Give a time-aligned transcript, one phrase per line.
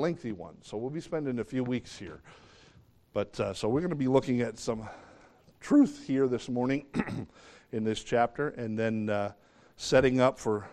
[0.00, 0.56] lengthy one.
[0.62, 2.22] So we'll be spending a few weeks here.
[3.12, 4.88] But uh, so we're going to be looking at some
[5.60, 6.86] truth here this morning
[7.72, 9.32] in this chapter and then uh,
[9.76, 10.66] setting up for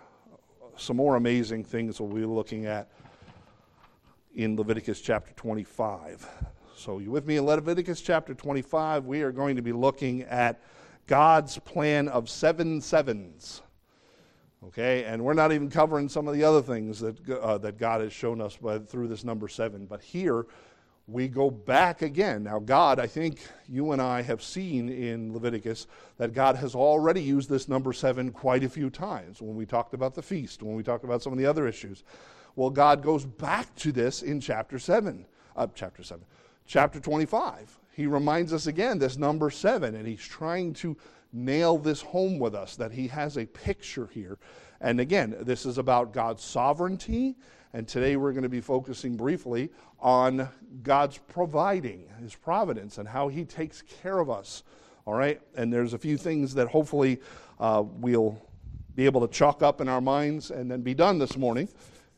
[0.77, 2.89] some more amazing things we'll be looking at
[4.35, 6.27] in Leviticus chapter 25.
[6.75, 9.05] So, you with me in Leviticus chapter 25?
[9.05, 10.61] We are going to be looking at
[11.07, 13.63] God's plan of seven sevens.
[14.65, 18.01] Okay, and we're not even covering some of the other things that, uh, that God
[18.01, 19.85] has shown us by, through this number seven.
[19.85, 20.47] But here,
[21.07, 22.43] we go back again.
[22.43, 27.21] Now, God, I think you and I have seen in Leviticus that God has already
[27.21, 30.75] used this number seven quite a few times when we talked about the feast, when
[30.75, 32.03] we talked about some of the other issues.
[32.55, 36.25] Well, God goes back to this in chapter 7, uh, chapter 7,
[36.65, 37.79] chapter 25.
[37.91, 40.97] He reminds us again this number 7, and he's trying to
[41.33, 44.37] nail this home with us that he has a picture here.
[44.79, 47.35] And again, this is about God's sovereignty
[47.73, 49.69] and today we're going to be focusing briefly
[49.99, 50.49] on
[50.83, 54.63] God's providing, His providence, and how He takes care of us.
[55.05, 55.41] All right?
[55.55, 57.19] And there's a few things that hopefully
[57.59, 58.41] uh, we'll
[58.95, 61.67] be able to chalk up in our minds and then be done this morning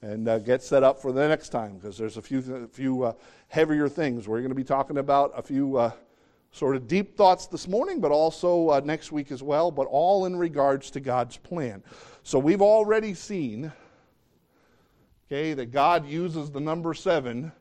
[0.01, 3.13] and uh, get set up for the next time because there's a few, few uh,
[3.49, 4.27] heavier things.
[4.27, 5.91] We're going to be talking about a few uh,
[6.51, 10.25] sort of deep thoughts this morning, but also uh, next week as well, but all
[10.25, 11.83] in regards to God's plan.
[12.23, 13.71] So we've already seen
[15.27, 17.51] okay, that God uses the number seven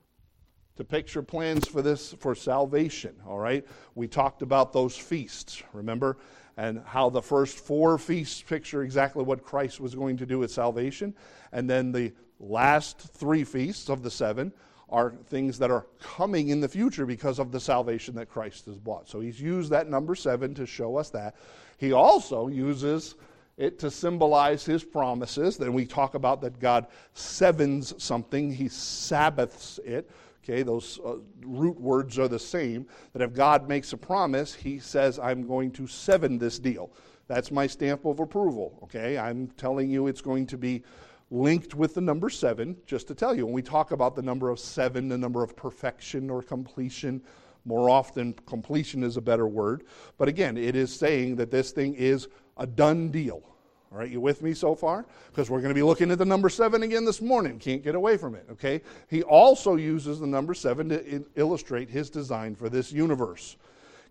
[0.77, 3.67] to picture plans for this for salvation all right?
[3.95, 6.19] We talked about those feasts remember?
[6.57, 10.51] And how the first four feasts picture exactly what christ was going to do with
[10.51, 11.15] salvation.
[11.53, 14.53] And then the last three feasts of the seven
[14.91, 18.79] are things that are coming in the future because of the salvation that christ has
[18.79, 19.09] bought.
[19.09, 21.35] so he's used that number seven to show us that
[21.79, 23.15] he also uses
[23.59, 25.59] it to symbolize his promises.
[25.59, 30.09] Then we talk about that God sevens something, he Sabbaths it.
[30.43, 32.87] Okay, those uh, root words are the same.
[33.13, 36.91] That if God makes a promise, he says, I'm going to seven this deal.
[37.27, 38.79] That's my stamp of approval.
[38.85, 40.83] Okay, I'm telling you it's going to be
[41.31, 43.45] linked with the number seven, just to tell you.
[43.45, 47.23] When we talk about the number of seven, the number of perfection or completion,
[47.65, 49.85] more often completion is a better word.
[50.17, 53.43] But again, it is saying that this thing is a done deal.
[53.91, 55.07] All right, you with me so far?
[55.31, 57.59] Because we're going to be looking at the number seven again this morning.
[57.59, 58.83] Can't get away from it, okay?
[59.09, 63.57] He also uses the number seven to illustrate his design for this universe.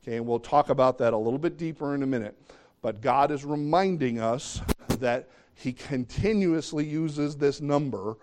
[0.01, 2.35] Okay, and we'll talk about that a little bit deeper in a minute.
[2.81, 4.61] But God is reminding us
[4.99, 8.17] that he continuously uses this number,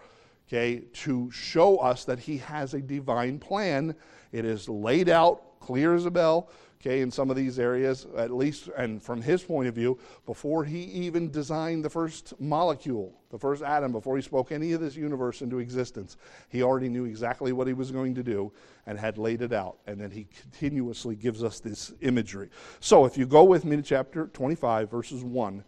[0.48, 3.94] okay, to show us that he has a divine plan.
[4.32, 6.48] It is laid out clear as a bell
[6.84, 10.64] okay, in some of these areas, at least, and from his point of view, before
[10.64, 14.94] he even designed the first molecule, the first atom, before he spoke any of this
[14.94, 16.18] universe into existence,
[16.50, 18.52] he already knew exactly what he was going to do
[18.86, 19.78] and had laid it out.
[19.86, 22.50] And then he continuously gives us this imagery.
[22.80, 25.64] So if you go with me to chapter 25, verses 1,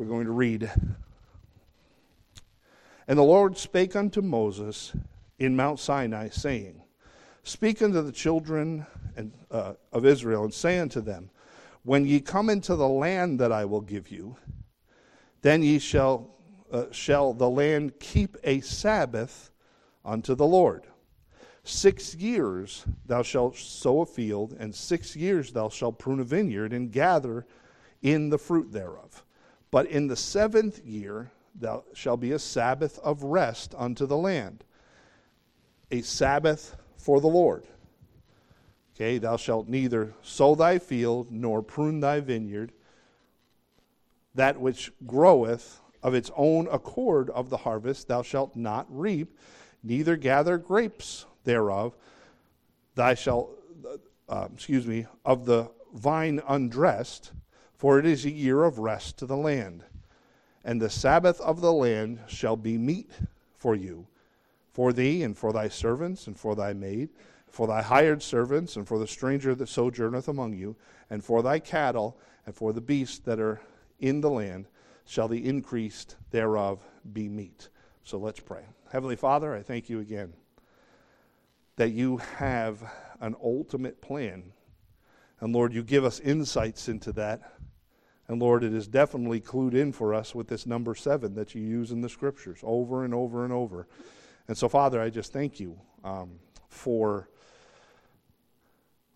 [0.00, 0.70] we're going to read.
[3.06, 4.94] And the Lord spake unto Moses
[5.38, 6.80] in Mount Sinai, saying,
[7.42, 11.28] Speak unto the children and, uh, of Israel, and say unto them,
[11.82, 14.36] When ye come into the land that I will give you,
[15.42, 16.30] then ye shall,
[16.72, 19.50] uh, shall the land keep a Sabbath
[20.02, 20.84] unto the Lord.
[21.62, 26.72] Six years thou shalt sow a field, and six years thou shalt prune a vineyard,
[26.72, 27.46] and gather
[28.00, 29.26] in the fruit thereof.
[29.70, 34.64] But in the seventh year thou shall be a Sabbath of rest unto the land,
[35.90, 37.66] a Sabbath for the Lord.
[38.94, 42.72] Okay, thou shalt neither sow thy field nor prune thy vineyard.
[44.34, 49.36] That which groweth of its own accord of the harvest thou shalt not reap,
[49.82, 51.96] neither gather grapes thereof.
[52.94, 53.50] Thou shalt,
[54.28, 57.32] uh, excuse me, of the vine undressed,
[57.80, 59.82] for it is a year of rest to the land.
[60.62, 63.10] And the Sabbath of the land shall be meat
[63.56, 64.06] for you
[64.70, 67.08] for thee and for thy servants and for thy maid,
[67.48, 70.76] for thy hired servants and for the stranger that sojourneth among you,
[71.08, 73.62] and for thy cattle and for the beasts that are
[73.98, 74.68] in the land,
[75.06, 76.84] shall the increase thereof
[77.14, 77.70] be meat.
[78.04, 78.64] So let's pray.
[78.92, 80.34] Heavenly Father, I thank you again
[81.76, 82.82] that you have
[83.22, 84.52] an ultimate plan.
[85.40, 87.54] And Lord, you give us insights into that.
[88.30, 91.62] And Lord, it is definitely clued in for us with this number seven that you
[91.62, 93.88] use in the scriptures over and over and over.
[94.46, 96.38] And so, Father, I just thank you um,
[96.68, 97.28] for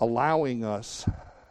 [0.01, 1.09] allowing us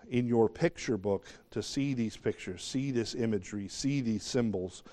[0.09, 4.83] in your picture book to see these pictures, see this imagery, see these symbols.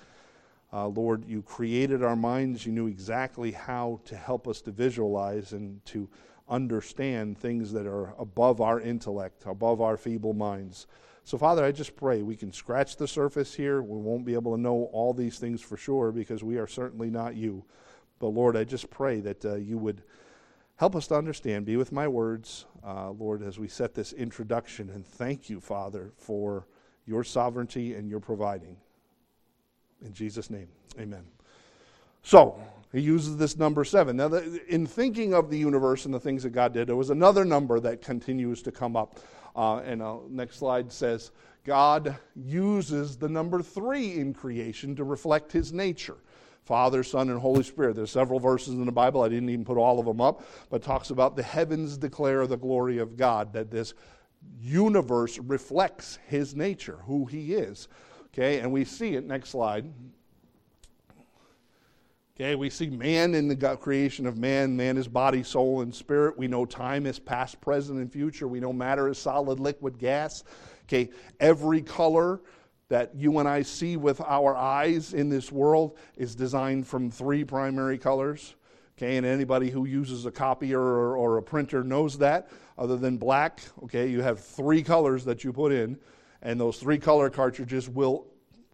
[0.71, 2.65] Uh, Lord, you created our minds.
[2.65, 6.07] You knew exactly how to help us to visualize and to
[6.47, 10.87] understand things that are above our intellect, above our feeble minds.
[11.23, 13.81] So, Father, I just pray we can scratch the surface here.
[13.81, 17.09] We won't be able to know all these things for sure because we are certainly
[17.09, 17.63] not you.
[18.19, 20.03] But, Lord, I just pray that uh, you would
[20.77, 21.65] help us to understand.
[21.65, 24.89] Be with my words, uh, Lord, as we set this introduction.
[24.89, 26.67] And thank you, Father, for
[27.05, 28.77] your sovereignty and your providing.
[30.03, 30.67] In Jesus' name,
[30.99, 31.23] amen.
[32.23, 32.59] So,
[32.91, 34.17] he uses this number seven.
[34.17, 34.33] Now,
[34.67, 37.79] in thinking of the universe and the things that God did, there was another number
[37.79, 39.19] that continues to come up.
[39.55, 41.31] Uh, and uh, next slide says,
[41.63, 46.17] God uses the number three in creation to reflect his nature.
[46.63, 47.95] Father, Son, and Holy Spirit.
[47.95, 49.23] There's several verses in the Bible.
[49.23, 52.57] I didn't even put all of them up, but talks about the heavens declare the
[52.57, 53.93] glory of God, that this
[54.59, 57.87] universe reflects his nature, who he is.
[58.27, 59.25] Okay, and we see it.
[59.25, 59.85] Next slide.
[62.35, 64.75] Okay, we see man in the creation of man.
[64.75, 66.37] Man is body, soul, and spirit.
[66.37, 68.47] We know time is past, present, and future.
[68.47, 70.43] We know matter is solid, liquid, gas.
[70.85, 71.09] Okay,
[71.41, 72.39] every color
[72.87, 77.43] that you and I see with our eyes in this world is designed from three
[77.43, 78.55] primary colors.
[78.97, 82.49] Okay, and anybody who uses a copier or, or a printer knows that.
[82.77, 85.99] Other than black, okay, you have three colors that you put in,
[86.41, 88.27] and those three color cartridges will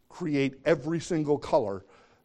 [0.09, 1.83] create every single color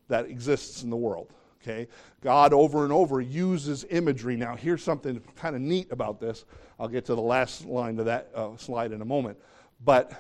[0.09, 1.33] that exists in the world.
[1.63, 1.89] Okay?
[2.21, 4.37] God over and over uses imagery.
[4.37, 6.45] Now, here's something kind of neat about this.
[6.79, 9.39] I'll get to the last line of that uh, slide in a moment.
[9.85, 10.13] But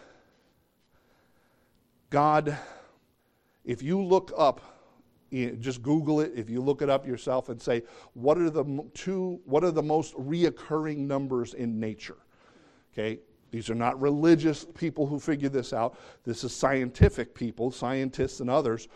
[2.10, 2.56] God,
[3.64, 4.60] if you look up,
[5.32, 7.82] just Google it, if you look it up yourself and say,
[8.12, 12.18] what are the two, what are the most reoccurring numbers in nature?
[12.92, 13.18] Okay?
[13.50, 15.98] These are not religious people who figure this out.
[16.24, 18.88] This is scientific people, scientists and others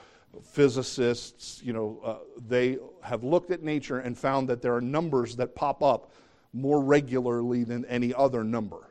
[0.42, 2.16] physicists, you know, uh,
[2.46, 6.12] they have looked at nature and found that there are numbers that pop up
[6.52, 8.88] more regularly than any other number.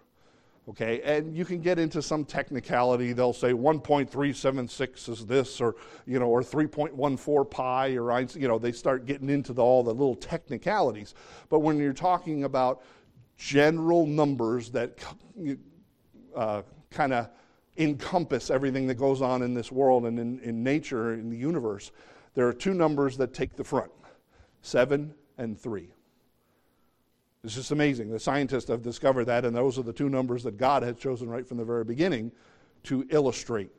[0.68, 3.14] Okay, and you can get into some technicality.
[3.14, 5.76] They'll say 1.376 is this, or
[6.08, 9.94] you know, or 3.14 pi, or you know, they start getting into the, all the
[9.94, 11.14] little technicalities.
[11.50, 12.82] But when you're talking about
[13.38, 14.98] general numbers that
[16.36, 17.30] uh, kind of
[17.78, 21.92] encompass everything that goes on in this world and in, in nature, in the universe,
[22.34, 23.92] there are two numbers that take the front
[24.62, 25.90] seven and three.
[27.44, 28.10] It's just amazing.
[28.10, 31.30] The scientists have discovered that, and those are the two numbers that God had chosen
[31.30, 32.32] right from the very beginning
[32.84, 33.70] to illustrate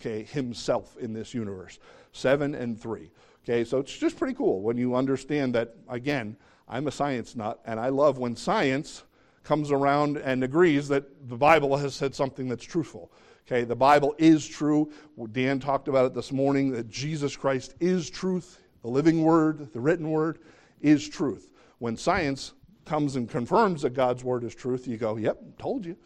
[0.00, 1.80] okay, himself in this universe.
[2.12, 3.10] Seven and three.
[3.44, 6.36] Okay, so it's just pretty cool when you understand that, again,
[6.68, 9.02] I'm a science nut, and I love when science
[9.44, 13.12] comes around and agrees that the Bible has said something that's truthful.
[13.46, 14.90] Okay, the Bible is true.
[15.32, 18.60] Dan talked about it this morning that Jesus Christ is truth.
[18.82, 20.38] The living word, the written word,
[20.80, 21.50] is truth.
[21.78, 22.52] When science
[22.84, 25.96] comes and confirms that God's word is truth, you go, yep, told you.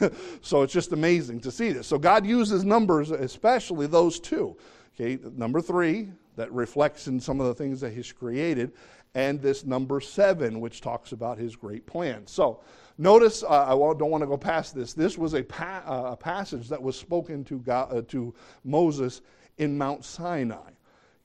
[0.40, 1.86] so it's just amazing to see this.
[1.86, 4.56] So God uses numbers, especially those two.
[4.94, 8.72] Okay, number three, that reflects in some of the things that He's created,
[9.14, 12.26] and this number seven, which talks about His great plan.
[12.26, 12.60] So
[12.98, 14.94] Notice, uh, I don't want to go past this.
[14.94, 18.34] This was a, pa- uh, a passage that was spoken to, God, uh, to
[18.64, 19.20] Moses
[19.58, 20.70] in Mount Sinai.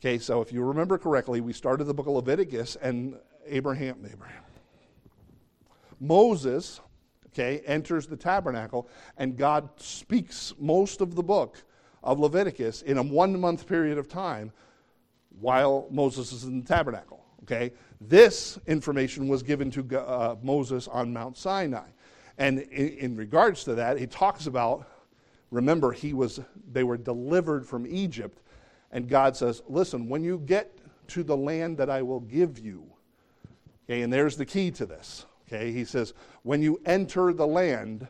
[0.01, 3.15] Okay, so if you remember correctly, we started the book of Leviticus and
[3.45, 4.43] Abraham, Abraham,
[5.99, 6.81] Moses,
[7.27, 11.63] okay, enters the tabernacle and God speaks most of the book
[12.03, 14.51] of Leviticus in a one month period of time
[15.39, 17.25] while Moses is in the tabernacle.
[17.43, 21.87] Okay, this information was given to uh, Moses on Mount Sinai.
[22.37, 24.87] And in, in, regards to that, he talks about
[25.51, 26.39] remember, he was,
[26.71, 28.41] they were delivered from Egypt.
[28.91, 30.77] And God says, listen, when you get
[31.09, 32.85] to the land that I will give you,
[33.85, 35.25] okay, and there's the key to this.
[35.47, 38.07] Okay, he says, when you enter the land,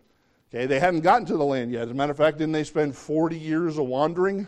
[0.49, 1.83] okay, they hadn't gotten to the land yet.
[1.83, 4.47] As a matter of fact, didn't they spend 40 years of wandering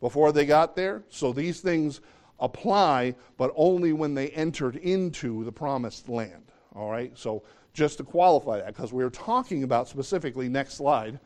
[0.00, 1.02] before they got there?
[1.08, 2.00] So these things
[2.40, 6.52] apply, but only when they entered into the promised land.
[6.74, 7.16] All right?
[7.16, 7.42] So
[7.74, 11.18] just to qualify that, because we are talking about specifically, next slide,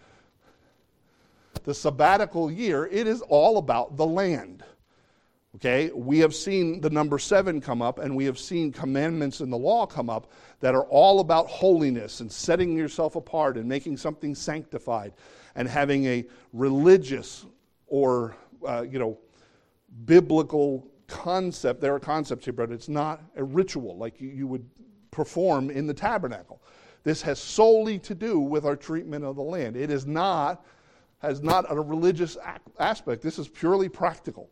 [1.64, 4.64] the sabbatical year, it is all about the land.
[5.56, 9.50] Okay, we have seen the number seven come up, and we have seen commandments in
[9.50, 13.98] the law come up that are all about holiness and setting yourself apart and making
[13.98, 15.12] something sanctified
[15.54, 16.24] and having a
[16.54, 17.44] religious
[17.86, 18.34] or,
[18.66, 19.18] uh, you know,
[20.04, 21.80] biblical concept.
[21.80, 24.68] There are concepts here, but it's not a ritual like you, you would
[25.10, 26.62] perform in the tabernacle.
[27.04, 29.76] This has solely to do with our treatment of the land.
[29.76, 30.64] It is not
[31.18, 32.36] has not a religious
[32.80, 33.22] aspect.
[33.22, 34.50] This is purely practical.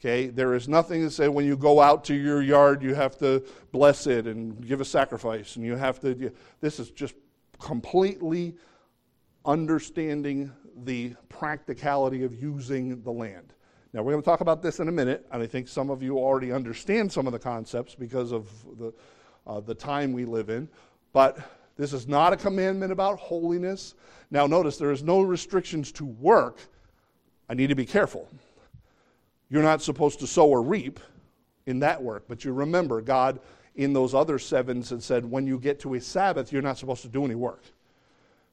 [0.00, 3.16] Okay, there is nothing to say when you go out to your yard, you have
[3.18, 6.32] to bless it and give a sacrifice, and you have to.
[6.60, 7.14] This is just
[7.60, 8.56] completely
[9.44, 10.50] understanding
[10.84, 13.54] the practicality of using the land.
[13.92, 16.02] Now, we're going to talk about this in a minute, and I think some of
[16.02, 18.92] you already understand some of the concepts because of the,
[19.46, 20.68] uh, the time we live in.
[21.12, 21.38] But
[21.76, 23.94] this is not a commandment about holiness.
[24.30, 26.58] Now, notice there is no restrictions to work.
[27.48, 28.28] I need to be careful.
[29.48, 31.00] You're not supposed to sow or reap
[31.66, 33.40] in that work, but you remember God
[33.74, 37.02] in those other sevens had said, when you get to a Sabbath, you're not supposed
[37.02, 37.64] to do any work.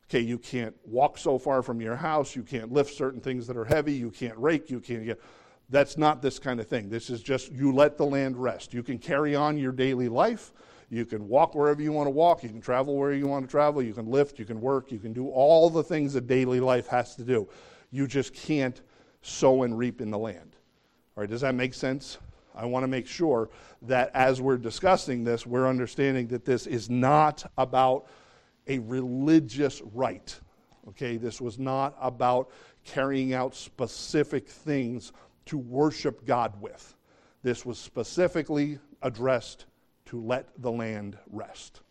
[0.10, 3.58] Okay, you can't walk so far from your house, you can't lift certain things that
[3.58, 5.22] are heavy, you can't rake, you can't get.
[5.70, 6.90] That's not this kind of thing.
[6.90, 8.74] This is just you let the land rest.
[8.74, 10.54] You can carry on your daily life.
[10.90, 12.42] You can walk wherever you want to walk.
[12.42, 13.82] You can travel where you want to travel.
[13.82, 14.40] You can lift.
[14.40, 14.94] You can work.
[14.94, 17.50] You can do all the things that daily life has to do.
[17.92, 18.82] You just can't
[19.22, 20.56] sow and reap in the land.
[21.18, 22.18] All right, does that make sense?
[22.56, 23.50] I want to make sure
[23.82, 28.08] that as we're discussing this, we're understanding that this is not about
[28.68, 30.40] a religious rite.
[30.90, 32.50] Okay, this was not about
[32.86, 35.12] carrying out specific things
[35.46, 36.96] to worship God with.
[37.44, 39.66] This was specifically addressed
[40.06, 41.82] to let the land rest.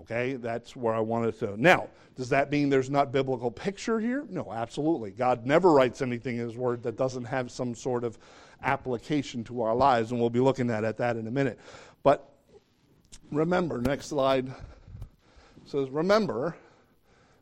[0.00, 1.60] Okay, that's where I wanted to.
[1.60, 4.24] Now, does that mean there's not biblical picture here?
[4.28, 5.12] No, absolutely.
[5.12, 8.18] God never writes anything in His Word that doesn't have some sort of
[8.62, 11.58] application to our lives, and we'll be looking at, at that in a minute.
[12.02, 12.28] But
[13.30, 14.52] remember, next slide
[15.64, 16.56] says, Remember,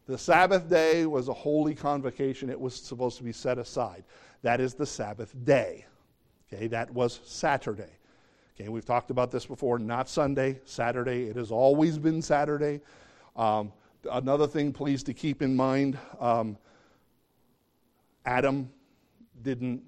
[0.07, 2.51] the Sabbath day was a holy convocation.
[2.51, 4.05] It was supposed to be set aside.
[4.43, 5.87] That is the Sabbath day.
[6.53, 7.93] Okay, that was Saturday.
[8.59, 9.79] Okay, we've talked about this before.
[9.79, 11.25] Not Sunday, Saturday.
[11.25, 12.81] It has always been Saturday.
[13.37, 13.73] Um,
[14.11, 16.59] another thing, please, to keep in mind um,
[18.27, 18.71] Adam
[19.43, 19.83] didn't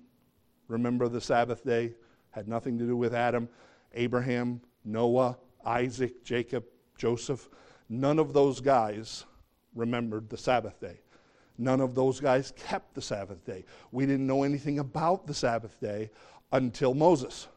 [0.68, 1.92] remember the Sabbath day,
[2.30, 3.48] had nothing to do with Adam.
[3.94, 5.36] Abraham, Noah,
[5.66, 6.64] Isaac, Jacob,
[6.96, 7.48] Joseph,
[7.92, 9.24] none of those guys
[9.74, 10.98] remembered the Sabbath day.
[11.58, 13.64] None of those guys kept the Sabbath day.
[13.92, 16.10] We didn't know anything about the Sabbath day
[16.52, 17.48] until Moses.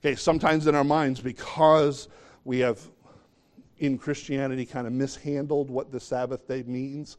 [0.00, 2.08] Okay, sometimes in our minds, because
[2.44, 2.80] we have
[3.78, 7.16] in Christianity kind of mishandled what the Sabbath day means,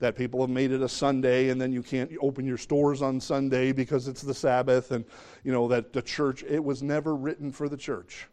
[0.00, 3.20] that people have made it a Sunday and then you can't open your stores on
[3.20, 5.04] Sunday because it's the Sabbath, and
[5.44, 8.26] you know that the church, it was never written for the church.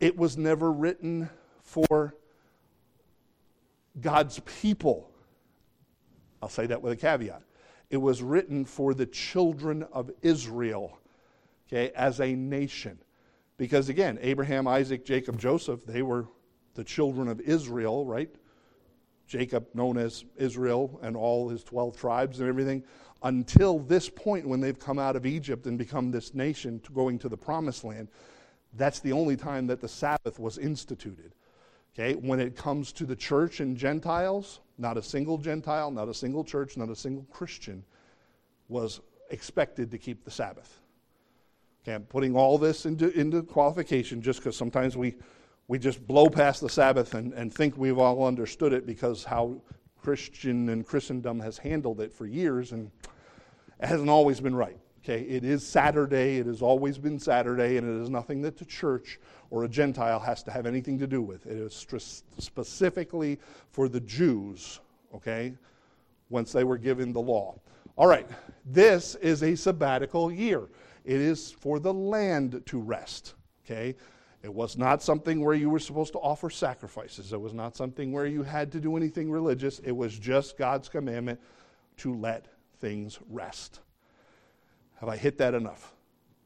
[0.00, 1.30] It was never written
[1.62, 2.14] for
[4.00, 5.10] God's people.
[6.42, 7.42] I'll say that with a caveat.
[7.90, 10.98] It was written for the children of Israel,
[11.68, 12.98] okay, as a nation.
[13.58, 16.26] Because again, Abraham, Isaac, Jacob, Joseph, they were
[16.74, 18.34] the children of Israel, right?
[19.26, 22.82] Jacob, known as Israel, and all his 12 tribes and everything,
[23.22, 27.28] until this point when they've come out of Egypt and become this nation going to
[27.28, 28.08] the promised land.
[28.74, 31.34] That's the only time that the Sabbath was instituted.
[31.98, 36.14] Okay, when it comes to the church and Gentiles, not a single Gentile, not a
[36.14, 37.82] single church, not a single Christian
[38.68, 39.00] was
[39.30, 40.80] expected to keep the Sabbath.
[41.82, 45.14] Okay, I'm putting all this into, into qualification just because sometimes we,
[45.68, 49.62] we just blow past the Sabbath and, and think we've all understood it because how
[49.96, 52.90] Christian and Christendom has handled it for years, and
[53.80, 54.78] it hasn't always been right.
[55.08, 58.64] Okay, it is Saturday, it has always been Saturday, and it is nothing that the
[58.64, 59.20] church
[59.50, 61.46] or a Gentile has to have anything to do with.
[61.46, 61.86] It is
[62.38, 63.38] specifically
[63.70, 64.80] for the Jews,
[65.14, 65.54] okay,
[66.28, 67.54] once they were given the law.
[67.94, 68.28] All right,
[68.64, 70.62] this is a sabbatical year.
[71.04, 73.34] It is for the land to rest,
[73.64, 73.94] okay?
[74.42, 77.32] It was not something where you were supposed to offer sacrifices.
[77.32, 79.78] It was not something where you had to do anything religious.
[79.84, 81.38] It was just God's commandment
[81.98, 82.46] to let
[82.80, 83.82] things rest.
[85.00, 85.94] Have I hit that enough?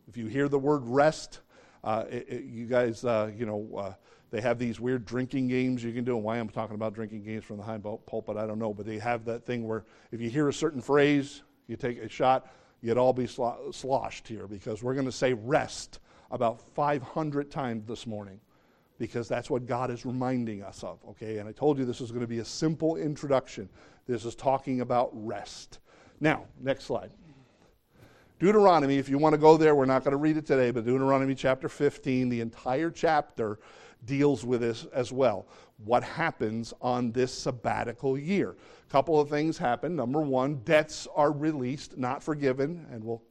[0.08, 1.40] If you hear the word rest,
[1.84, 3.94] uh, it, it, you guys, uh, you know, uh,
[4.30, 6.16] they have these weird drinking games you can do.
[6.16, 8.72] And why I'm talking about drinking games from the high pulpit, I don't know.
[8.72, 12.08] But they have that thing where if you hear a certain phrase, you take a
[12.08, 17.50] shot, you'd all be slo- sloshed here because we're going to say rest about 500
[17.50, 18.40] times this morning
[18.98, 21.38] because that's what God is reminding us of, okay?
[21.38, 23.68] And I told you this is going to be a simple introduction.
[24.06, 25.80] This is talking about rest.
[26.20, 27.10] Now, next slide.
[28.40, 30.86] Deuteronomy, if you want to go there, we're not going to read it today, but
[30.86, 33.58] Deuteronomy chapter 15, the entire chapter
[34.06, 35.46] deals with this as well.
[35.84, 38.52] What happens on this sabbatical year?
[38.52, 39.94] A couple of things happen.
[39.94, 43.22] Number one, debts are released, not forgiven, and we'll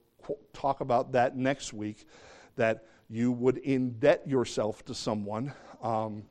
[0.53, 2.05] talk about that next week.
[2.55, 5.53] That you would indebt yourself to someone.
[5.81, 6.21] Um,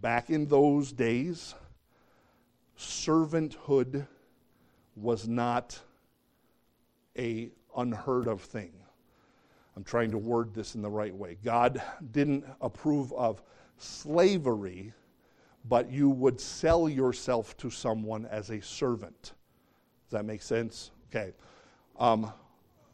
[0.00, 1.54] back in those days,
[2.78, 4.06] servanthood
[4.96, 5.78] was not
[7.20, 8.72] a unheard of thing.
[9.76, 11.36] I'm trying to word this in the right way.
[11.44, 13.42] God didn't approve of
[13.78, 14.92] slavery,
[15.68, 19.22] but you would sell yourself to someone as a servant.
[19.22, 20.90] Does that make sense?
[21.10, 21.32] Okay.
[21.98, 22.32] Um,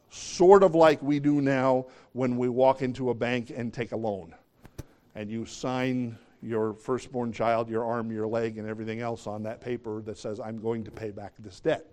[0.09, 3.97] sort of like we do now when we walk into a bank and take a
[3.97, 4.35] loan.
[5.15, 9.61] And you sign your firstborn child, your arm, your leg, and everything else on that
[9.61, 11.85] paper that says, I'm going to pay back this debt.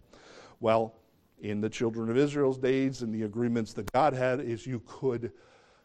[0.60, 0.94] Well,
[1.40, 5.32] in the children of Israel's days and the agreements that God had, is you could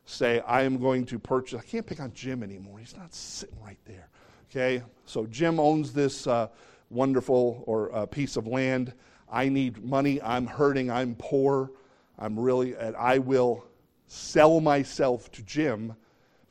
[0.05, 1.59] say, I am going to purchase.
[1.59, 2.79] I can't pick on Jim anymore.
[2.79, 4.09] He's not sitting right there.
[4.49, 4.83] Okay?
[5.05, 6.47] So Jim owns this uh,
[6.89, 8.93] wonderful or uh, piece of land.
[9.31, 10.21] I need money.
[10.21, 10.89] I'm hurting.
[10.89, 11.71] I'm poor.
[12.17, 13.65] I'm really, and I will
[14.07, 15.95] sell myself to Jim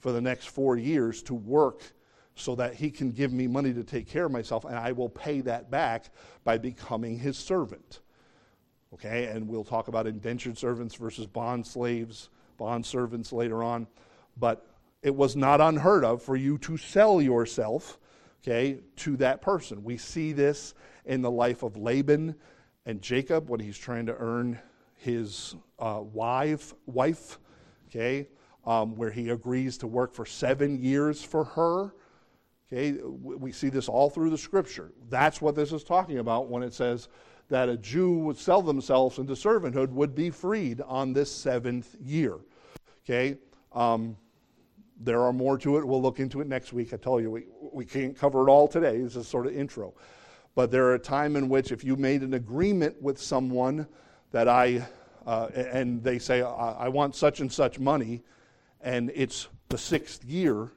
[0.00, 1.82] for the next four years to work
[2.36, 5.08] so that he can give me money to take care of myself, and I will
[5.08, 6.10] pay that back
[6.44, 8.00] by becoming his servant.
[8.94, 13.86] Okay, and we'll talk about indentured servants versus bond slaves, bond servants later on.
[14.38, 14.66] But
[15.02, 17.98] it was not unheard of for you to sell yourself,
[18.42, 19.84] okay, to that person.
[19.84, 22.34] We see this in the life of Laban
[22.86, 24.58] and Jacob when he's trying to earn
[24.96, 27.38] his uh, wife, wife,
[27.88, 28.26] okay,
[28.66, 31.94] um, where he agrees to work for seven years for her.
[32.70, 34.92] Okay, we see this all through the scripture.
[35.08, 37.08] That's what this is talking about when it says
[37.48, 42.36] that a Jew would sell themselves into servanthood would be freed on this seventh year.
[43.04, 43.38] Okay,
[43.72, 44.16] um,
[45.00, 45.86] there are more to it.
[45.86, 46.92] We'll look into it next week.
[46.92, 49.00] I tell you, we, we can't cover it all today.
[49.00, 49.94] This is sort of intro.
[50.54, 53.86] But there are a time in which if you made an agreement with someone
[54.32, 54.86] that I,
[55.26, 58.22] uh, and they say, I, I want such and such money,
[58.82, 60.72] and it's the sixth year,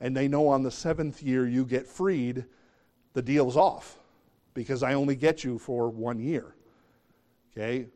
[0.00, 2.46] and they know on the seventh year you get freed,
[3.12, 3.98] the deal's off
[4.54, 6.54] because I only get you for one year.
[7.52, 7.86] Okay?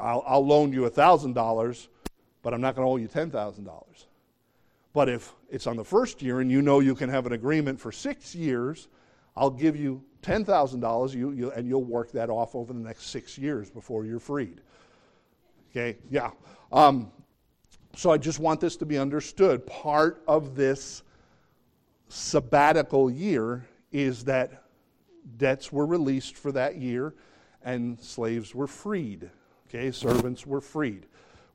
[0.00, 1.88] I'll, I'll loan you $1,000,
[2.42, 4.06] but I'm not going to owe you $10,000.
[4.92, 7.80] But if it's on the first year and you know you can have an agreement
[7.80, 8.88] for six years,
[9.36, 13.36] I'll give you $10,000 you, you, and you'll work that off over the next six
[13.36, 14.60] years before you're freed.
[15.70, 15.98] Okay?
[16.08, 16.30] Yeah.
[16.72, 17.10] Um,
[17.96, 19.66] so I just want this to be understood.
[19.66, 21.02] Part of this
[22.08, 24.63] sabbatical year is that
[25.36, 27.14] debts were released for that year
[27.62, 29.30] and slaves were freed.
[29.68, 31.06] Okay, servants were freed.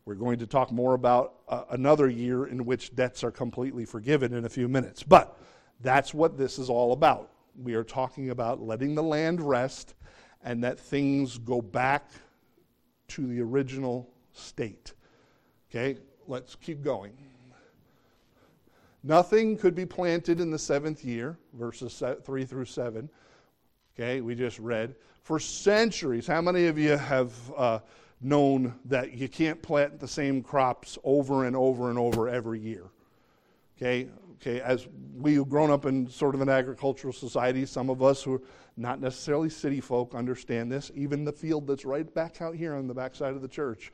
[0.06, 4.34] We're going to talk more about uh, another year in which debts are completely forgiven
[4.34, 5.04] in a few minutes.
[5.04, 5.38] But
[5.82, 7.32] that's what this is all about.
[7.62, 9.94] We are talking about letting the land rest
[10.44, 12.10] and that things go back
[13.10, 14.94] to the original state.
[15.70, 17.14] Okay, let's keep going.
[19.04, 23.10] Nothing could be planted in the seventh year, verses 3 through 7.
[24.00, 24.96] Okay, we just read.
[25.24, 27.80] For centuries, how many of you have uh,
[28.22, 32.86] known that you can't plant the same crops over and over and over every year?
[33.76, 38.24] Okay, okay, as we've grown up in sort of an agricultural society, some of us
[38.24, 38.42] who are
[38.78, 40.92] not necessarily city folk understand this.
[40.96, 43.92] Even the field that's right back out here on the backside of the church,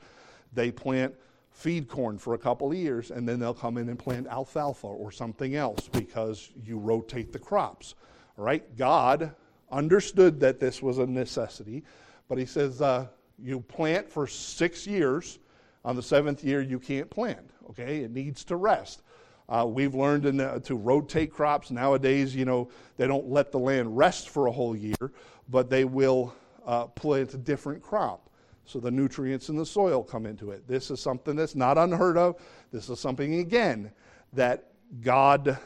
[0.53, 1.15] they plant
[1.49, 4.85] feed corn for a couple of years, and then they'll come in and plant alfalfa
[4.85, 7.95] or something else because you rotate the crops.
[8.37, 8.77] All right?
[8.77, 9.33] God
[9.71, 11.83] understood that this was a necessity,
[12.27, 15.39] but He says, uh, you plant for six years.
[15.83, 17.51] On the seventh year, you can't plant.
[17.69, 17.99] Okay?
[17.99, 19.03] It needs to rest.
[19.47, 21.69] Uh, we've learned the, to rotate crops.
[21.69, 25.11] Nowadays, you know, they don't let the land rest for a whole year,
[25.49, 26.33] but they will
[26.65, 28.29] uh, plant a different crop.
[28.65, 30.67] So the nutrients in the soil come into it.
[30.67, 32.41] This is something that's not unheard of.
[32.71, 33.91] This is something, again,
[34.33, 35.59] that God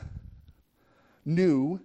[1.24, 1.80] knew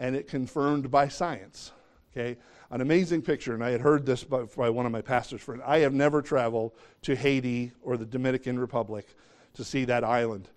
[0.00, 1.70] and it confirmed by science.
[2.10, 2.38] Okay?
[2.70, 5.62] An amazing picture, and I had heard this by, by one of my pastors friends.
[5.64, 9.06] I have never traveled to Haiti or the Dominican Republic
[9.54, 10.48] to see that island.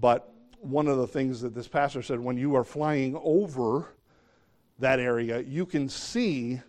[0.00, 3.88] But one of the things that this pastor said when you are flying over
[4.78, 6.60] that area, you can see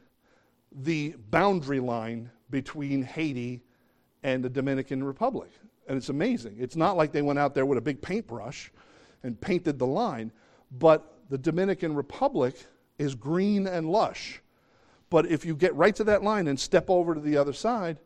[0.71, 3.61] the boundary line between Haiti
[4.23, 5.51] and the Dominican Republic.
[5.87, 6.55] And it's amazing.
[6.57, 8.71] It's not like they went out there with a big paintbrush
[9.21, 10.31] and painted the line,
[10.71, 12.55] but the Dominican Republic
[12.97, 14.41] is green and lush.
[15.09, 17.97] But if you get right to that line and step over to the other side,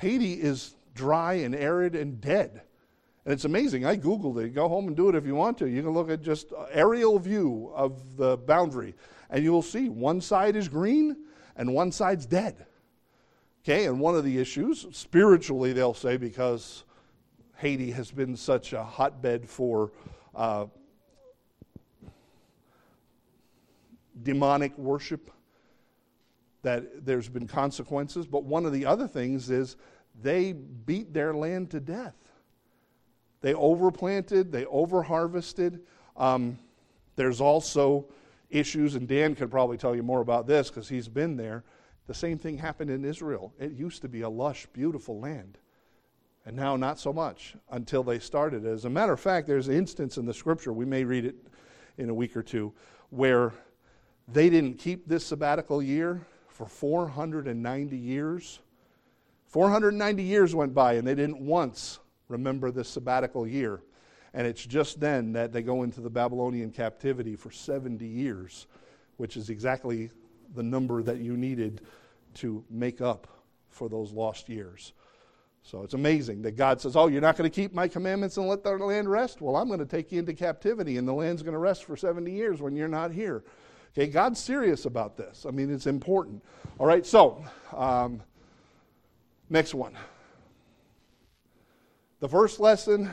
[0.00, 2.62] Haiti is dry and arid and dead.
[3.24, 3.84] And it's amazing.
[3.84, 4.54] I Googled it.
[4.54, 5.68] Go home and do it if you want to.
[5.68, 8.94] You can look at just aerial view of the boundary,
[9.28, 11.16] and you will see one side is green
[11.56, 12.66] and one side's dead.
[13.62, 16.84] Okay, and one of the issues, spiritually, they'll say, because
[17.56, 19.92] Haiti has been such a hotbed for
[20.34, 20.64] uh,
[24.22, 25.30] demonic worship,
[26.62, 28.26] that there's been consequences.
[28.26, 29.76] But one of the other things is
[30.22, 32.16] they beat their land to death.
[33.40, 35.80] They overplanted, they overharvested.
[36.16, 36.58] Um,
[37.16, 38.06] there's also
[38.50, 41.64] issues, and Dan could probably tell you more about this because he's been there.
[42.06, 43.54] The same thing happened in Israel.
[43.58, 45.58] It used to be a lush, beautiful land.
[46.44, 48.66] And now, not so much until they started.
[48.66, 51.36] As a matter of fact, there's an instance in the scripture, we may read it
[51.98, 52.72] in a week or two,
[53.10, 53.52] where
[54.32, 58.60] they didn't keep this sabbatical year for 490 years.
[59.46, 63.82] 490 years went by, and they didn't once remember this sabbatical year.
[64.32, 68.66] And it's just then that they go into the Babylonian captivity for 70 years,
[69.16, 70.10] which is exactly
[70.54, 71.80] the number that you needed
[72.34, 73.26] to make up
[73.68, 74.92] for those lost years.
[75.62, 78.48] So it's amazing that God says, Oh, you're not going to keep my commandments and
[78.48, 79.40] let the land rest?
[79.40, 81.96] Well, I'm going to take you into captivity, and the land's going to rest for
[81.96, 83.44] 70 years when you're not here.
[83.92, 85.44] Okay, God's serious about this.
[85.46, 86.44] I mean, it's important.
[86.78, 87.44] All right, so
[87.76, 88.22] um,
[89.48, 89.96] next one.
[92.20, 93.10] The first lesson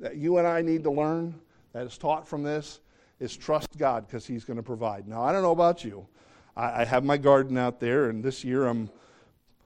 [0.00, 1.34] that you and I need to learn
[1.72, 2.80] that is taught from this
[3.20, 5.08] is trust God because He's going to provide.
[5.08, 6.06] Now, I don't know about you.
[6.56, 8.90] I, I, have my garden out there, and this year I'm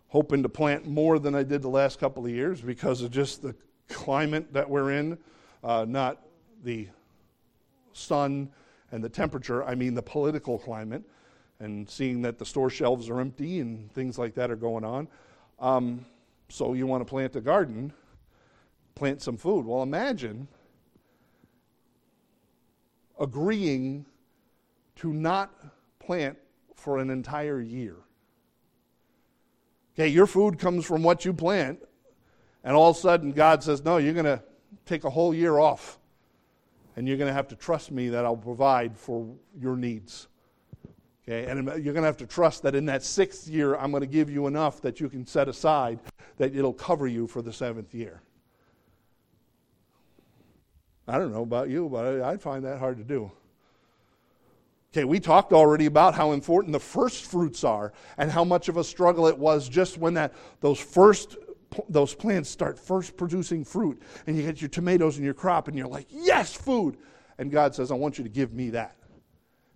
[0.09, 3.43] hoping to plant more than I did the last couple of years because of just
[3.43, 3.55] the
[3.89, 5.19] climate that we're in,
[5.65, 6.21] uh, not
[6.63, 6.89] the
[7.93, 8.51] sun
[8.93, 11.03] and the temperature, I mean the political climate,
[11.59, 15.09] and seeing that the store shelves are empty and things like that are going on.
[15.59, 16.07] Um,
[16.49, 17.93] so you want to plant a garden
[18.95, 19.67] plant some food.
[19.67, 20.49] Well, imagine
[23.19, 24.07] agreeing
[24.97, 25.53] to not
[25.99, 26.39] plant
[26.75, 27.97] for an entire year.
[29.95, 31.81] Okay, your food comes from what you plant,
[32.65, 34.43] and all of a sudden God says, No, you're going to
[34.87, 35.99] take a whole year off,
[36.97, 39.27] and you're going to have to trust me that I'll provide for
[39.59, 40.29] your needs.
[41.25, 44.01] Okay, and you're going to have to trust that in that sixth year, I'm going
[44.01, 46.01] to give you enough that you can set aside
[46.39, 48.21] that it'll cover you for the seventh year.
[51.07, 53.31] I don't know about you, but I'd find that hard to do.
[54.93, 58.77] Okay, we talked already about how important the first fruits are and how much of
[58.77, 61.37] a struggle it was just when that those first
[61.89, 65.77] those plants start first producing fruit and you get your tomatoes in your crop and
[65.77, 66.97] you're like, "Yes, food."
[67.39, 68.97] And God says, "I want you to give me that."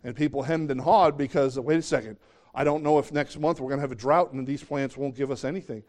[0.04, 2.16] And people hemmed and hawed because wait a second,
[2.54, 4.96] I don't know if next month we're going to have a drought and these plants
[4.96, 5.82] won't give us anything.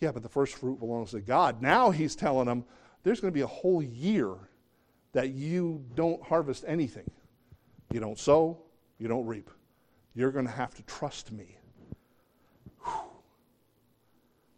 [0.00, 1.60] Yeah, but the first fruit belongs to God.
[1.60, 2.64] Now he's telling them
[3.02, 4.34] there's going to be a whole year
[5.12, 7.10] that you don't harvest anything.
[7.92, 8.58] You don't sow,
[8.98, 9.50] you don't reap.
[10.14, 11.56] You're going to have to trust me.
[12.84, 12.92] Whew.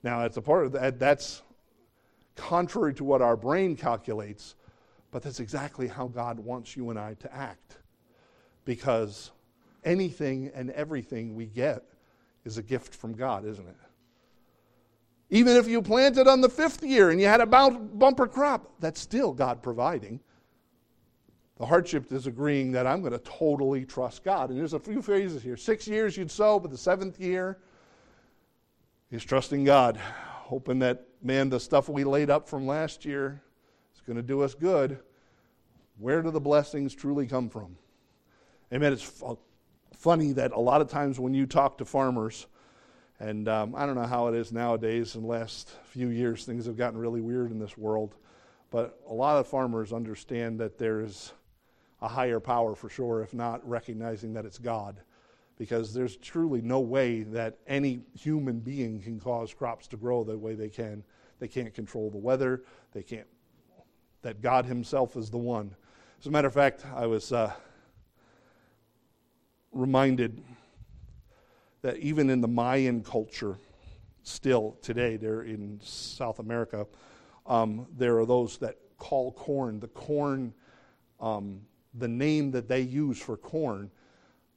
[0.02, 1.42] Now, it's a part of that, that's
[2.36, 4.56] contrary to what our brain calculates,
[5.10, 7.76] but that's exactly how God wants you and I to act.
[8.64, 9.30] Because
[9.84, 11.84] anything and everything we get
[12.44, 13.76] is a gift from God, isn't it?
[15.30, 19.00] Even if you planted on the fifth year and you had a bumper crop, that's
[19.00, 20.20] still God providing.
[21.58, 24.50] The hardship is agreeing that I'm going to totally trust God.
[24.50, 25.56] And there's a few phases here.
[25.56, 27.58] Six years you'd sow, but the seventh year
[29.12, 33.42] is trusting God, hoping that, man, the stuff we laid up from last year
[33.94, 34.98] is going to do us good.
[35.98, 37.76] Where do the blessings truly come from?
[38.72, 38.94] Amen.
[38.94, 39.22] It's
[39.94, 42.46] funny that a lot of times when you talk to farmers,
[43.20, 46.64] and um, I don't know how it is nowadays, in the last few years, things
[46.64, 48.14] have gotten really weird in this world.
[48.70, 51.34] But a lot of farmers understand that there's
[52.00, 55.02] a higher power for sure, if not recognizing that it's God.
[55.58, 60.36] Because there's truly no way that any human being can cause crops to grow the
[60.36, 61.04] way they can.
[61.38, 62.62] They can't control the weather.
[62.92, 63.26] They can't,
[64.22, 65.74] that God Himself is the one.
[66.20, 67.52] As a matter of fact, I was uh,
[69.72, 70.42] reminded
[71.82, 73.58] that even in the Mayan culture,
[74.22, 76.86] still today, they're in South America,
[77.46, 80.54] um, there are those that call corn the corn
[81.18, 81.60] um,
[81.94, 83.90] the name that they use for corn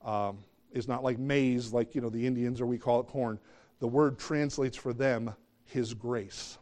[0.03, 0.37] um,
[0.75, 3.39] is not like maize, like you know the Indians or we call it corn.
[3.79, 5.33] The word translates for them
[5.63, 6.59] His grace,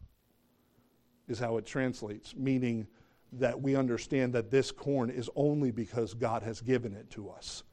[1.27, 2.87] is how it translates, meaning
[3.33, 7.63] that we understand that this corn is only because God has given it to us.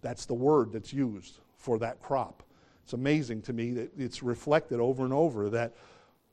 [0.00, 2.44] That's the word that's used for that crop.
[2.84, 5.74] It's amazing to me that it's reflected over and over that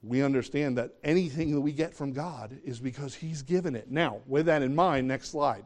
[0.04, 3.90] we understand that anything that we get from God is because He's given it.
[3.90, 5.66] Now, with that in mind, next slide.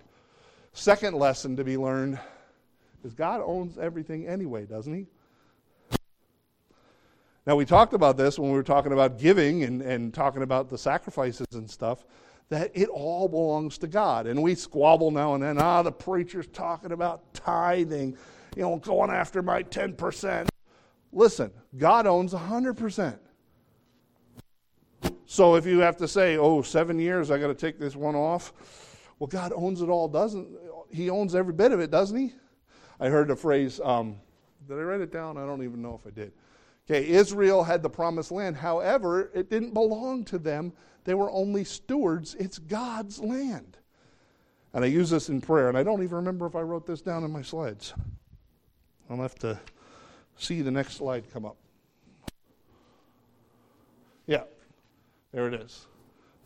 [0.73, 2.17] Second lesson to be learned
[3.03, 5.07] is God owns everything anyway, doesn't He?
[7.47, 10.69] Now, we talked about this when we were talking about giving and, and talking about
[10.69, 12.05] the sacrifices and stuff,
[12.49, 14.27] that it all belongs to God.
[14.27, 18.15] And we squabble now and then, ah, the preacher's talking about tithing,
[18.55, 20.49] you know, going after my 10%.
[21.11, 23.17] Listen, God owns 100%.
[25.25, 28.15] So if you have to say, oh, seven years, I got to take this one
[28.15, 28.53] off,
[29.17, 30.47] well, God owns it all, doesn't
[30.91, 31.09] He?
[31.09, 32.33] owns every bit of it, doesn't He?
[33.01, 34.15] I heard the phrase, um,
[34.67, 35.35] did I write it down?
[35.35, 36.31] I don't even know if I did.
[36.89, 38.55] Okay, Israel had the promised land.
[38.55, 40.71] However, it didn't belong to them.
[41.03, 42.35] They were only stewards.
[42.35, 43.77] It's God's land.
[44.73, 47.01] And I use this in prayer, and I don't even remember if I wrote this
[47.01, 47.93] down in my slides.
[49.09, 49.59] I'll have to
[50.37, 51.57] see the next slide come up.
[54.27, 54.43] Yeah,
[55.31, 55.87] there it is.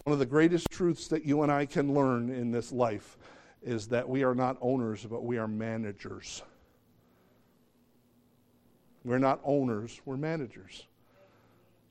[0.05, 3.17] One of the greatest truths that you and I can learn in this life
[3.65, 6.43] is that we are not owners, but we are managers.
[9.04, 10.88] We're not owners, we're managers.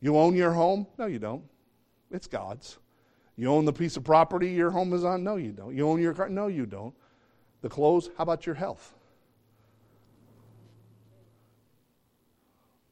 [0.01, 0.87] You own your home?
[0.99, 1.43] No, you don't.
[2.11, 2.79] It's God's.
[3.37, 5.25] You own the piece of property your home is on?
[5.25, 5.75] No, you don't.
[5.75, 6.29] You own your car?
[6.29, 6.95] No, you don't.
[7.63, 8.11] The clothes?
[8.17, 8.95] How about your health?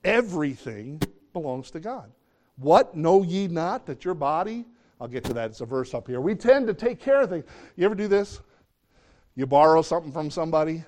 [0.05, 1.01] Everything
[1.33, 2.11] belongs to God.
[2.57, 4.65] What know ye not that your body?
[5.01, 5.51] I'll get to that.
[5.51, 6.21] It's a verse up here.
[6.21, 7.45] We tend to take care of things.
[7.77, 8.41] You ever do this?
[9.35, 10.85] You borrow something from somebody,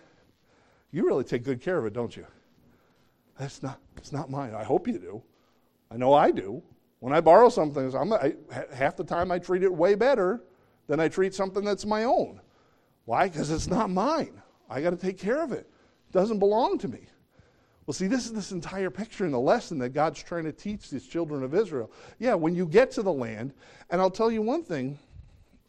[0.91, 2.27] you really take good care of it, don't you?
[3.39, 4.55] That's not, it's not mine.
[4.55, 5.23] I hope you do.
[5.91, 6.63] I know I do.
[7.01, 8.35] When I borrow something, I'm, I,
[8.73, 10.43] half the time I treat it way better
[10.87, 12.41] than I treat something that's my own.
[13.07, 13.29] Why?
[13.29, 14.41] Because it's not mine.
[14.71, 15.69] I got to take care of it.
[16.09, 17.01] It doesn't belong to me.
[17.87, 20.89] Well, see, this is this entire picture in the lesson that God's trying to teach
[20.89, 21.91] these children of Israel.
[22.19, 23.53] Yeah, when you get to the land,
[23.91, 24.99] and I'll tell you one thing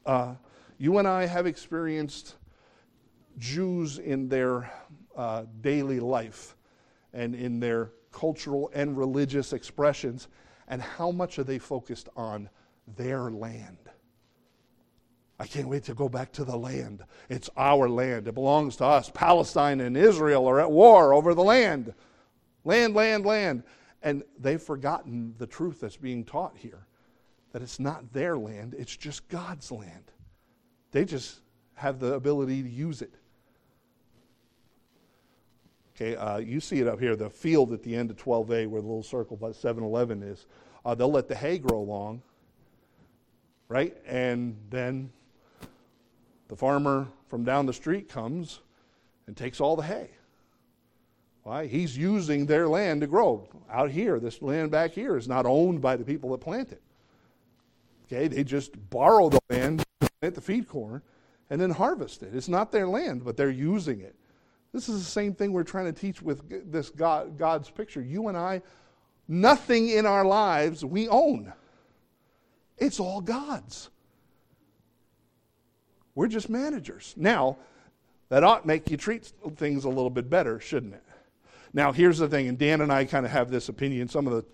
[0.06, 0.36] uh,
[0.78, 2.36] you and I have experienced
[3.38, 4.71] Jews in their
[5.15, 6.56] uh, daily life
[7.13, 10.28] and in their cultural and religious expressions,
[10.67, 12.50] and how much are they focused on
[12.95, 13.78] their land?
[15.38, 17.04] I can't wait to go back to the land.
[17.30, 18.28] It's our land.
[18.28, 19.12] It belongs to us.
[19.13, 21.93] Palestine and Israel are at war over the land.
[22.63, 23.63] Land, land, land.
[24.02, 26.88] And they've forgotten the truth that's being taught here
[27.52, 30.12] that it's not their land, it's just God's land.
[30.91, 31.39] They just
[31.76, 33.13] have the ability to use it.
[35.95, 38.81] Okay, uh, you see it up here, the field at the end of 12A where
[38.81, 40.45] the little circle by 7 Eleven is.
[40.84, 42.21] Uh, they'll let the hay grow long,
[43.69, 43.95] right?
[44.05, 45.10] And then
[46.49, 48.60] the farmer from down the street comes
[49.25, 50.10] and takes all the hay.
[51.43, 51.67] Why?
[51.67, 53.47] He's using their land to grow.
[53.71, 56.81] Out here, this land back here is not owned by the people that plant it.
[58.05, 59.84] Okay, they just borrow the land,
[60.19, 61.01] plant the feed corn,
[61.49, 62.36] and then harvest it.
[62.36, 64.15] It's not their land, but they're using it.
[64.76, 68.02] This is the same thing we're trying to teach with this God, God's picture.
[68.02, 68.62] You and I,
[69.26, 71.54] nothing in our lives we own.
[72.78, 73.90] It's all God's.
[76.14, 77.14] We're just managers.
[77.16, 77.56] Now,
[78.28, 81.04] that ought to make you treat things a little bit better, shouldn't it?
[81.74, 84.10] Now, here's the thing, and Dan and I kind of have this opinion.
[84.10, 84.46] Some of the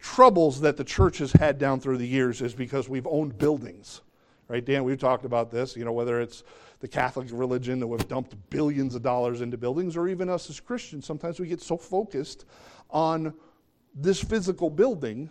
[0.00, 4.00] troubles that the church has had down through the years is because we've owned buildings.
[4.48, 6.42] Right, Dan, we've talked about this, you know, whether it's
[6.82, 10.58] the Catholic religion that we've dumped billions of dollars into buildings, or even us as
[10.58, 12.44] Christians, sometimes we get so focused
[12.90, 13.32] on
[13.94, 15.30] this physical building,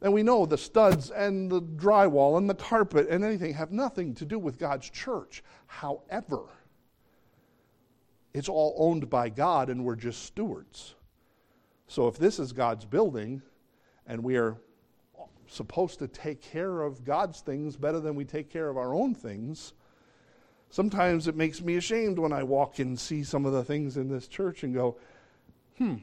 [0.00, 4.14] and we know the studs and the drywall and the carpet and anything have nothing
[4.14, 5.44] to do with God's church.
[5.66, 6.44] However,
[8.32, 10.94] it's all owned by God, and we're just stewards.
[11.88, 13.42] So if this is God's building,
[14.06, 14.56] and we are
[15.46, 19.14] supposed to take care of God's things better than we take care of our own
[19.14, 19.74] things,
[20.74, 24.08] Sometimes it makes me ashamed when I walk and see some of the things in
[24.08, 24.96] this church and go,
[25.78, 25.98] hmm,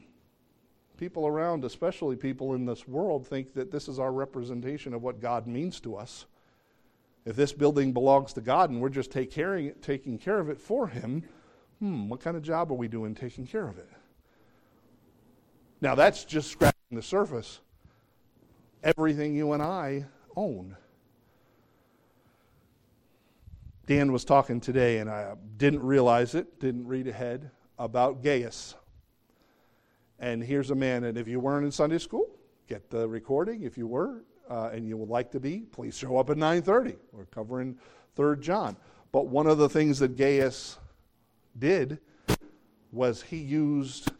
[0.96, 5.20] people around, especially people in this world, think that this is our representation of what
[5.20, 6.24] God means to us.
[7.26, 10.88] If this building belongs to God and we're just take taking care of it for
[10.88, 11.22] Him,
[11.78, 13.90] hmm, what kind of job are we doing taking care of it?
[15.82, 17.60] Now, that's just scratching the surface.
[18.82, 20.78] Everything you and I own.
[23.92, 28.74] Dan was talking today, and I didn't realize it, didn't read ahead, about Gaius.
[30.18, 32.30] And here's a man, and if you weren't in Sunday school,
[32.66, 33.64] get the recording.
[33.64, 36.96] If you were, uh, and you would like to be, please show up at 9:30.
[37.12, 37.76] We're covering
[38.14, 38.78] Third John.
[39.12, 40.78] But one of the things that Gaius
[41.58, 41.98] did
[42.92, 44.10] was he used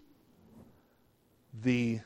[1.62, 1.98] the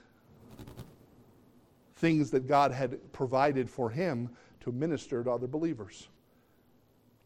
[1.97, 6.07] things that God had provided for him to minister to other believers.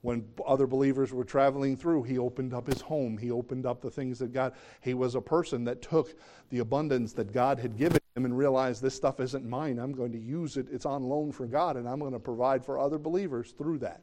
[0.02, 3.18] When other believers were traveling through, he opened up his home.
[3.18, 6.14] He opened up the things that God, he was a person that took
[6.48, 9.78] the abundance that God had given him and realized this stuff isn't mine.
[9.78, 10.66] I'm going to use it.
[10.72, 14.00] It's on loan for God, and I'm going to provide for other believers through that.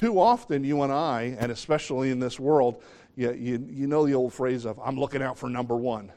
[0.00, 2.82] Too often, you and I, and especially in this world,
[3.16, 6.12] you, you, you know the old phrase of, I'm looking out for number one.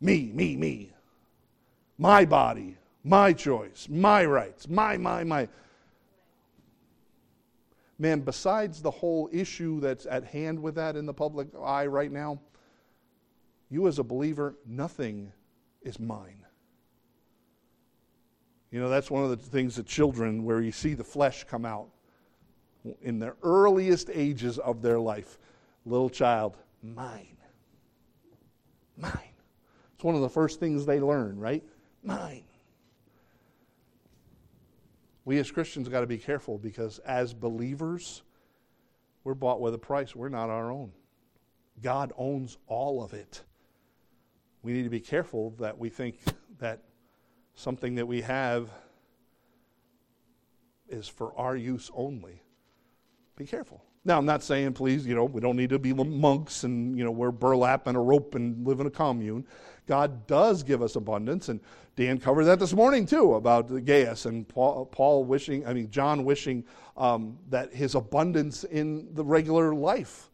[0.00, 0.92] Me, me, me.
[1.98, 5.48] My body, my choice, my rights, my, my, my.
[8.02, 12.10] Man, besides the whole issue that's at hand with that in the public eye right
[12.10, 12.40] now,
[13.70, 15.30] you as a believer, nothing
[15.82, 16.44] is mine.
[18.72, 21.64] You know, that's one of the things that children, where you see the flesh come
[21.64, 21.90] out
[23.02, 25.38] in the earliest ages of their life.
[25.86, 27.36] Little child, mine.
[28.96, 29.12] Mine.
[29.94, 31.62] It's one of the first things they learn, right?
[32.02, 32.42] Mine.
[35.24, 38.22] We as Christians got to be careful because as believers,
[39.24, 40.16] we're bought with a price.
[40.16, 40.92] We're not our own.
[41.80, 43.42] God owns all of it.
[44.62, 46.18] We need to be careful that we think
[46.58, 46.80] that
[47.54, 48.70] something that we have
[50.88, 52.42] is for our use only.
[53.36, 53.82] Be careful.
[54.04, 57.04] Now, I'm not saying, please, you know, we don't need to be monks and, you
[57.04, 59.46] know, wear burlap and a rope and live in a commune.
[59.86, 61.60] God does give us abundance, and
[61.94, 66.24] Dan covered that this morning too about Gaius and Paul, Paul wishing, I mean, John
[66.24, 66.64] wishing
[66.96, 70.30] um, that his abundance in the regular life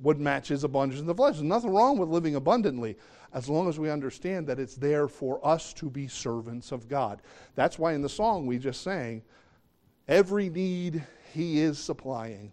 [0.00, 1.34] would match his abundance in the flesh.
[1.34, 2.96] There's nothing wrong with living abundantly
[3.34, 7.20] as long as we understand that it's there for us to be servants of God.
[7.54, 9.22] That's why in the song we just sang,
[10.08, 12.52] every need he is supplying,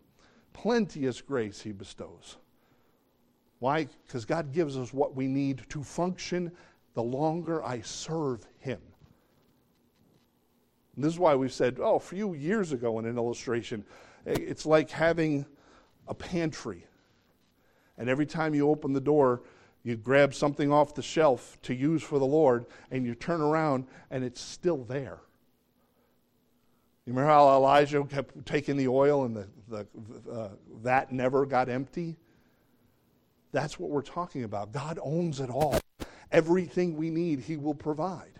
[0.57, 2.37] plenteous grace he bestows.
[3.59, 3.87] Why?
[4.05, 6.51] Because God gives us what we need to function
[6.95, 8.79] the longer I serve him.
[10.95, 13.85] And this is why we've said, oh, a few years ago in an illustration,
[14.25, 15.45] it's like having
[16.07, 16.85] a pantry.
[17.99, 19.43] And every time you open the door,
[19.83, 23.85] you grab something off the shelf to use for the Lord, and you turn around
[24.09, 25.19] and it's still there.
[27.07, 29.87] You remember how Elijah kept taking the oil and the, the
[30.29, 30.49] uh,
[30.83, 32.17] that never got empty?
[33.53, 34.73] That's what we're talking about.
[34.73, 35.79] God owns it all.
[36.33, 38.33] Everything we need, He will provide.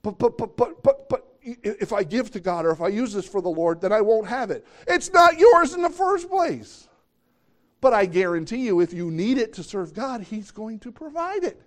[0.00, 3.12] But, but, but, but, but, but, if I give to God or if I use
[3.12, 4.66] this for the Lord, then I won't have it.
[4.86, 6.88] It's not yours in the first place.
[7.82, 11.44] But I guarantee you, if you need it to serve God, He's going to provide
[11.44, 11.60] it.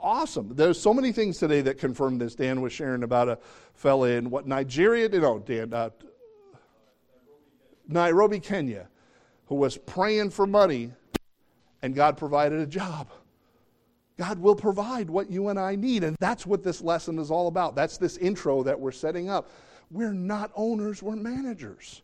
[0.00, 0.54] Awesome.
[0.54, 2.34] There's so many things today that confirm this.
[2.34, 3.38] Dan was sharing about a
[3.74, 5.90] fella in what Nigeria, no, Dan, uh,
[7.86, 8.88] Nairobi, Kenya,
[9.46, 10.92] who was praying for money
[11.82, 13.08] and God provided a job.
[14.18, 16.02] God will provide what you and I need.
[16.02, 17.76] And that's what this lesson is all about.
[17.76, 19.48] That's this intro that we're setting up.
[19.90, 22.02] We're not owners, we're managers.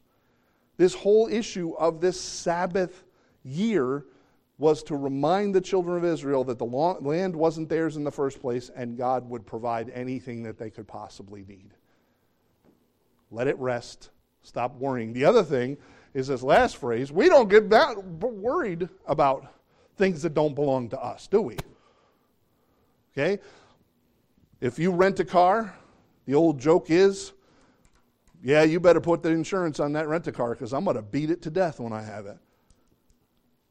[0.77, 3.05] This whole issue of this Sabbath
[3.45, 4.07] year
[4.57, 8.41] was to remind the children of Israel that the land wasn't theirs in the first
[8.41, 11.73] place and God would provide anything that they could possibly need.
[13.31, 14.11] Let it rest.
[14.43, 15.13] Stop worrying.
[15.13, 15.77] The other thing
[16.13, 19.53] is this last phrase we don't get that worried about
[19.97, 21.57] things that don't belong to us, do we?
[23.13, 23.43] Okay?
[24.61, 25.75] If you rent a car,
[26.27, 27.33] the old joke is
[28.45, 31.03] yeah, you better put the insurance on that rent a car because I'm going to
[31.03, 32.37] beat it to death when I have it.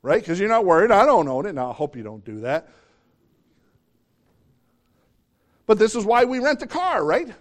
[0.03, 0.21] Right?
[0.21, 0.91] Because you're not worried.
[0.91, 1.55] I don't own it.
[1.55, 2.69] Now, I hope you don't do that.
[5.65, 7.33] But this is why we rent a car, right?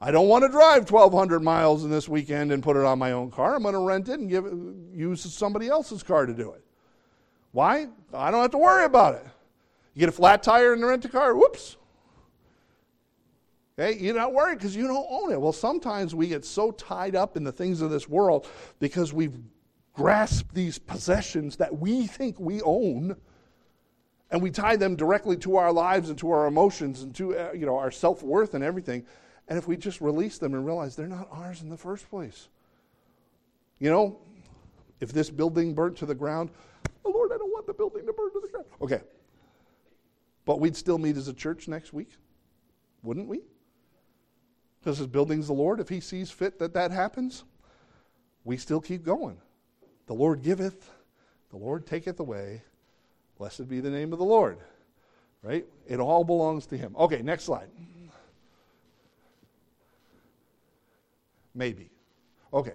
[0.00, 3.12] I don't want to drive 1,200 miles in this weekend and put it on my
[3.12, 3.54] own car.
[3.54, 4.54] I'm going to rent it and give it,
[4.94, 6.64] use somebody else's car to do it.
[7.52, 7.86] Why?
[8.14, 9.26] I don't have to worry about it.
[9.94, 11.76] You get a flat tire the rent a car, whoops,
[13.80, 13.98] Okay?
[13.98, 15.40] You're not worried because you don't own it.
[15.40, 18.46] Well, sometimes we get so tied up in the things of this world
[18.78, 19.36] because we've
[20.00, 23.14] grasped these possessions that we think we own
[24.30, 27.52] and we tie them directly to our lives and to our emotions and to uh,
[27.52, 29.04] you know our self-worth and everything
[29.48, 32.48] and if we just release them and realize they're not ours in the first place
[33.78, 34.18] you know
[35.00, 36.48] if this building burnt to the ground
[37.04, 39.02] oh lord i don't want the building to burn to the ground okay
[40.46, 42.08] but we'd still meet as a church next week
[43.02, 43.42] wouldn't we
[44.80, 45.78] because his building's the Lord.
[45.80, 47.44] If he sees fit that that happens,
[48.44, 49.36] we still keep going.
[50.10, 50.90] The Lord giveth,
[51.50, 52.64] the Lord taketh away.
[53.38, 54.58] Blessed be the name of the Lord.
[55.40, 55.64] Right?
[55.86, 56.96] It all belongs to him.
[56.98, 57.68] Okay, next slide.
[61.54, 61.90] Maybe.
[62.52, 62.72] Okay.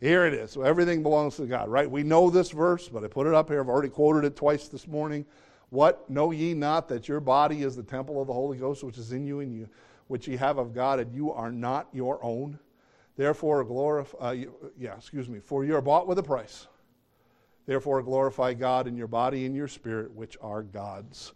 [0.00, 0.50] Here it is.
[0.50, 1.90] So everything belongs to God, right?
[1.90, 3.60] We know this verse, but I put it up here.
[3.60, 5.26] I've already quoted it twice this morning.
[5.68, 8.96] What know ye not that your body is the temple of the Holy Ghost which
[8.96, 9.68] is in you and you
[10.06, 12.58] which ye have of God, and you are not your own.
[13.16, 14.32] Therefore, glorify, uh,
[14.78, 16.66] yeah, excuse me, for you are bought with a price.
[17.66, 21.32] Therefore, glorify God in your body and your spirit, which are God's.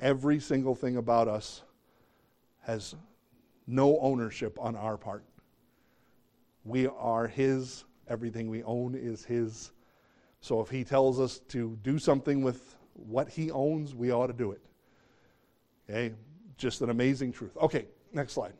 [0.00, 1.62] Every single thing about us
[2.62, 2.94] has
[3.66, 5.24] no ownership on our part.
[6.64, 7.84] We are His.
[8.08, 9.72] Everything we own is His.
[10.40, 14.32] So if He tells us to do something with what He owns, we ought to
[14.32, 14.62] do it.
[15.88, 16.14] Okay?
[16.58, 17.56] just an amazing truth.
[17.56, 18.52] Okay, next slide.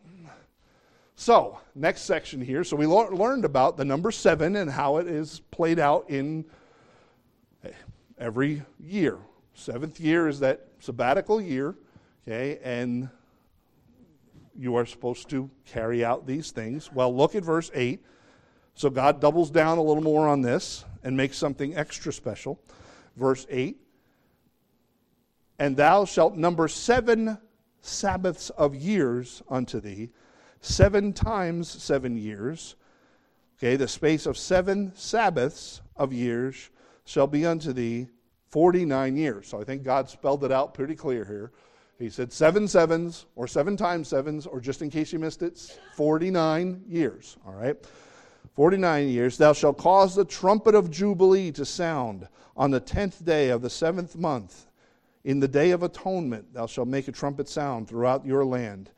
[1.21, 2.63] So, next section here.
[2.63, 6.45] So, we learned about the number seven and how it is played out in
[7.65, 7.71] eh,
[8.21, 9.19] every year.
[9.53, 11.75] Seventh year is that sabbatical year,
[12.23, 13.09] okay, and
[14.57, 16.93] you are supposed to carry out these things.
[16.93, 18.01] Well, look at verse 8.
[18.75, 22.61] So, God doubles down a little more on this and makes something extra special.
[23.17, 23.77] Verse 8
[25.59, 27.39] And thou shalt number seven
[27.81, 30.11] Sabbaths of years unto thee
[30.61, 32.77] seven times seven years.
[33.59, 36.71] Okay, the space of seven Sabbaths of years
[37.05, 38.09] shall be unto thee
[38.51, 39.49] 49 years.
[39.49, 41.53] So I think God spelled it out pretty clear here.
[41.99, 45.79] He said seven sevens or seven times sevens, or just in case you missed it,
[45.95, 47.37] 49 years.
[47.45, 47.77] All right?
[48.55, 49.37] 49 years.
[49.37, 53.71] Thou shalt cause the trumpet of Jubilee to sound on the tenth day of the
[53.71, 54.67] seventh month.
[55.25, 58.91] In the day of atonement, thou shalt make a trumpet sound throughout your land.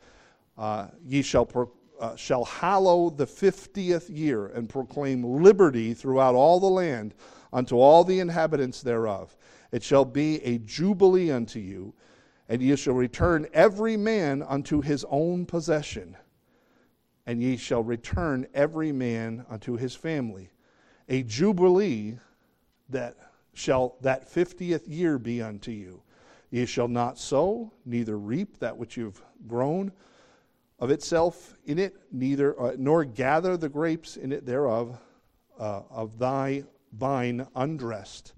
[0.57, 6.59] Uh, ye shall, pro- uh, shall hallow the fiftieth year and proclaim liberty throughout all
[6.59, 7.13] the land
[7.53, 9.35] unto all the inhabitants thereof.
[9.71, 11.93] It shall be a jubilee unto you,
[12.49, 16.17] and ye shall return every man unto his own possession,
[17.25, 20.51] and ye shall return every man unto his family.
[21.07, 22.17] A jubilee
[22.89, 23.15] that
[23.53, 26.01] shall that fiftieth year be unto you.
[26.49, 29.91] Ye shall not sow, neither reap that which you've grown
[30.81, 34.99] of itself in it, neither uh, nor gather the grapes in it thereof
[35.59, 38.33] uh, of thy vine undressed.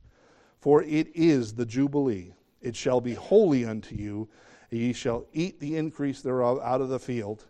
[0.59, 2.33] For it is the Jubilee.
[2.61, 4.29] It shall be holy unto you.
[4.69, 7.45] Ye shall eat the increase thereof out of the field.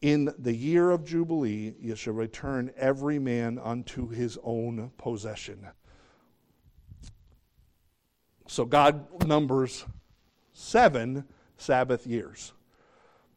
[0.00, 5.66] In the year of Jubilee, ye shall return every man unto his own possession.
[8.46, 9.84] So God numbers
[10.52, 11.24] seven
[11.56, 12.52] Sabbath years.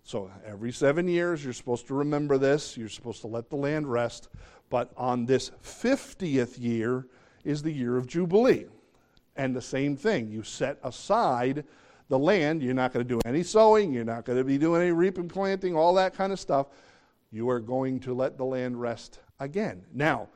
[0.07, 2.77] So every seven years, you're supposed to remember this.
[2.77, 4.29] You're supposed to let the land rest.
[4.69, 7.07] But on this 50th year
[7.43, 8.67] is the year of Jubilee.
[9.35, 11.65] And the same thing, you set aside
[12.07, 12.63] the land.
[12.63, 13.91] You're not going to do any sowing.
[13.91, 16.67] You're not going to be doing any reaping, planting, all that kind of stuff.
[17.29, 19.83] You are going to let the land rest again.
[19.93, 20.29] Now,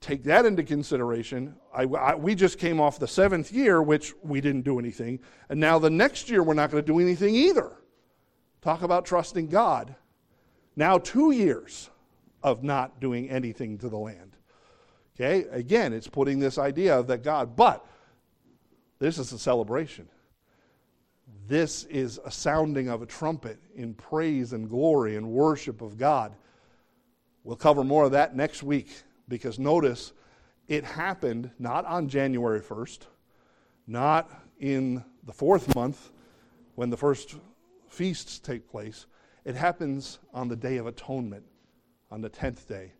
[0.00, 1.56] take that into consideration.
[1.74, 5.20] I, I, we just came off the seventh year, which we didn't do anything.
[5.50, 7.76] And now the next year, we're not going to do anything either.
[8.64, 9.94] Talk about trusting God.
[10.74, 11.90] Now, two years
[12.42, 14.38] of not doing anything to the land.
[15.14, 17.86] Okay, again, it's putting this idea of that God, but
[19.00, 20.08] this is a celebration.
[21.46, 26.34] This is a sounding of a trumpet in praise and glory and worship of God.
[27.44, 30.14] We'll cover more of that next week because notice
[30.68, 33.00] it happened not on January 1st,
[33.86, 36.12] not in the fourth month
[36.76, 37.36] when the first
[37.94, 39.06] feasts take place,
[39.44, 41.44] it happens on the Day of Atonement,
[42.10, 42.92] on the 10th day.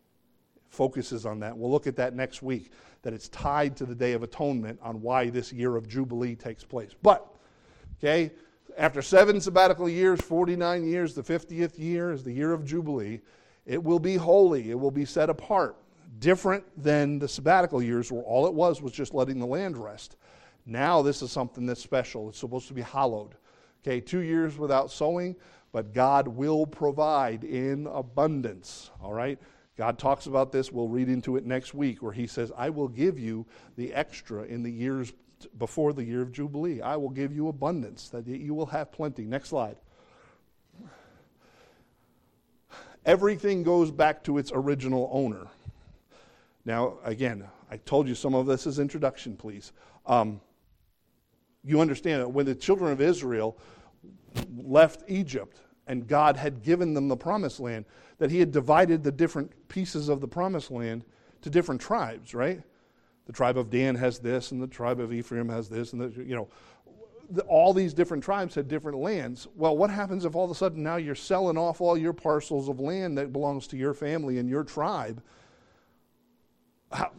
[0.75, 1.57] focuses on that.
[1.57, 2.73] We'll look at that next week,
[3.03, 6.65] that it's tied to the Day of Atonement on why this year of Jubilee takes
[6.65, 6.91] place.
[7.03, 7.27] But,
[7.99, 8.33] okay,
[8.77, 13.21] after seven sabbatical years, 49 years, the 50th year is the year of Jubilee.
[13.67, 15.77] It will be holy, it will be set apart.
[16.19, 20.17] Different than the sabbatical years, where all it was was just letting the land rest.
[20.67, 22.29] Now, this is something that's special.
[22.29, 23.35] It's supposed to be hallowed.
[23.87, 25.37] Okay, two years without sowing,
[25.71, 28.91] but God will provide in abundance.
[29.03, 29.39] All right?
[29.77, 30.73] God talks about this.
[30.73, 33.45] We'll read into it next week where he says, I will give you
[33.77, 35.13] the extra in the years
[35.59, 36.81] before the year of Jubilee.
[36.81, 39.27] I will give you abundance, that you will have plenty.
[39.27, 39.77] Next slide.
[43.05, 45.49] Everything goes back to its original owner.
[46.65, 49.73] Now, again, I told you some of this is introduction, please.
[50.07, 50.41] Um,
[51.65, 53.59] you understand that when the children of Israel
[54.57, 57.85] left Egypt and God had given them the promised land,
[58.19, 61.05] that He had divided the different pieces of the promised land
[61.43, 62.63] to different tribes, right?
[63.27, 66.23] The tribe of Dan has this, and the tribe of Ephraim has this, and the,
[66.23, 66.49] you know,
[67.31, 69.49] the, all these different tribes had different lands.
[69.55, 72.69] Well, what happens if all of a sudden now you're selling off all your parcels
[72.69, 75.23] of land that belongs to your family and your tribe?
[76.93, 77.13] How,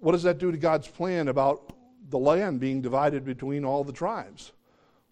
[0.00, 1.72] what does that do to God's plan about
[2.08, 4.52] the land being divided between all the tribes.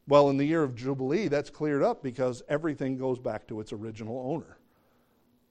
[0.07, 3.73] Well, in the year of Jubilee, that's cleared up because everything goes back to its
[3.73, 4.59] original owner.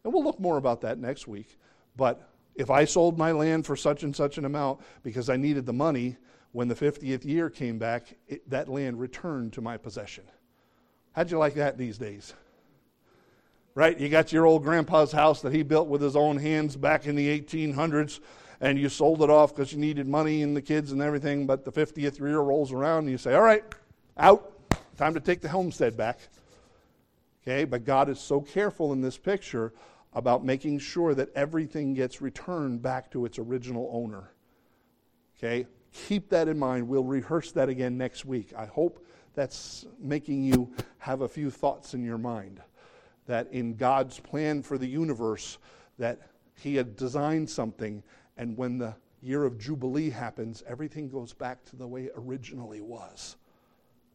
[0.03, 1.57] And we'll look more about that next week.
[1.95, 5.65] But if I sold my land for such and such an amount because I needed
[5.65, 6.17] the money,
[6.51, 10.23] when the 50th year came back, it, that land returned to my possession.
[11.13, 12.33] How'd you like that these days?
[13.75, 13.99] Right?
[13.99, 17.15] You got your old grandpa's house that he built with his own hands back in
[17.15, 18.19] the 1800s
[18.63, 21.63] and you sold it off because you needed money and the kids and everything, but
[21.63, 23.63] the 50th year rolls around and you say, all right,
[24.17, 24.53] out,
[24.97, 26.19] Time to take the homestead back.
[27.41, 29.73] Okay, but God is so careful in this picture
[30.13, 34.31] about making sure that everything gets returned back to its original owner.
[35.37, 36.87] Okay, keep that in mind.
[36.87, 38.53] We'll rehearse that again next week.
[38.55, 39.03] I hope
[39.33, 42.61] that's making you have a few thoughts in your mind
[43.25, 45.57] that in God's plan for the universe
[45.97, 46.21] that
[46.55, 48.03] he had designed something
[48.37, 52.81] and when the year of jubilee happens everything goes back to the way it originally
[52.81, 53.37] was.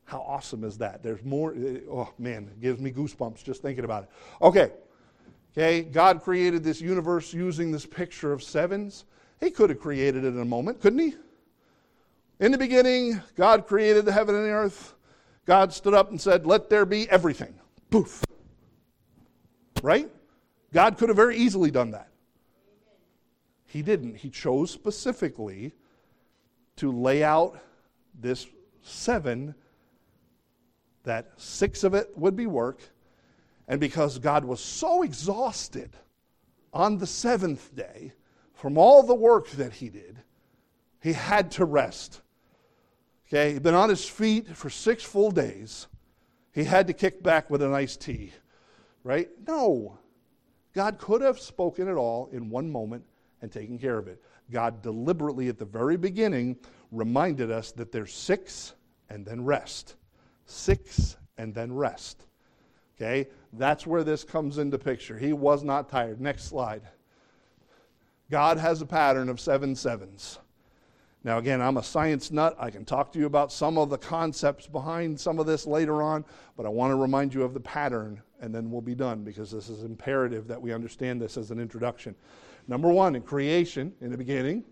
[0.04, 1.02] How awesome is that?
[1.02, 4.10] There's more eh, oh man, it gives me goosebumps just thinking about it.
[4.42, 4.72] Okay.
[5.56, 9.06] Okay, God created this universe using this picture of sevens.
[9.40, 11.14] He could have created it in a moment, couldn't he?
[12.40, 14.94] In the beginning, God created the heaven and the earth.
[15.46, 17.54] God stood up and said, Let there be everything.
[17.90, 18.22] Poof.
[19.82, 20.08] Right?
[20.72, 22.08] God could have very easily done that.
[23.68, 24.16] He didn't.
[24.16, 25.72] He chose specifically
[26.76, 27.60] to lay out
[28.18, 28.46] this
[28.82, 29.54] seven,
[31.04, 32.80] that six of it would be work.
[33.68, 35.90] And because God was so exhausted
[36.72, 38.14] on the seventh day
[38.54, 40.16] from all the work that he did,
[41.02, 42.22] he had to rest.
[43.26, 45.88] Okay, he'd been on his feet for six full days.
[46.54, 48.32] He had to kick back with an iced tea,
[49.04, 49.28] right?
[49.46, 49.98] No.
[50.72, 53.04] God could have spoken it all in one moment
[53.42, 54.22] and taken care of it.
[54.50, 56.56] God deliberately, at the very beginning,
[56.90, 58.74] reminded us that there's six
[59.10, 59.96] and then rest.
[60.46, 62.24] Six and then rest.
[62.96, 63.28] Okay?
[63.52, 65.18] That's where this comes into picture.
[65.18, 66.20] He was not tired.
[66.20, 66.82] Next slide.
[68.30, 70.38] God has a pattern of seven sevens.
[71.24, 72.56] Now, again, I'm a science nut.
[72.58, 76.02] I can talk to you about some of the concepts behind some of this later
[76.02, 76.24] on,
[76.56, 79.50] but I want to remind you of the pattern, and then we'll be done because
[79.50, 82.14] this is imperative that we understand this as an introduction.
[82.68, 84.62] Number one, in creation, in the beginning,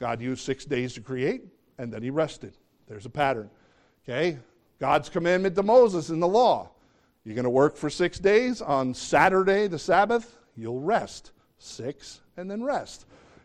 [0.00, 1.44] God used six days to create,
[1.78, 2.56] and then he rested.
[2.88, 3.50] There's a pattern.
[4.02, 4.38] Okay?
[4.80, 6.70] God's commandment to Moses in the law.
[7.24, 8.62] You're going to work for six days.
[8.62, 11.32] On Saturday, the Sabbath, you'll rest.
[11.58, 13.04] Six, and then rest.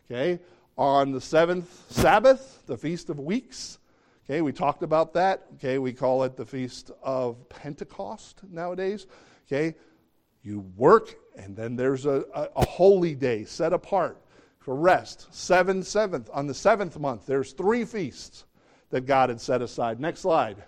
[0.09, 0.39] Okay?
[0.77, 3.79] on the seventh Sabbath, the Feast of Weeks.
[4.25, 5.45] Okay, we talked about that.
[5.55, 9.07] Okay, we call it the Feast of Pentecost nowadays.
[9.47, 9.75] Okay,
[10.45, 14.21] you work, and then there's a, a, a holy day set apart
[14.59, 15.27] for rest.
[15.33, 17.25] Seven seventh on the seventh month.
[17.25, 18.45] There's three feasts
[18.91, 19.99] that God had set aside.
[19.99, 20.63] Next slide.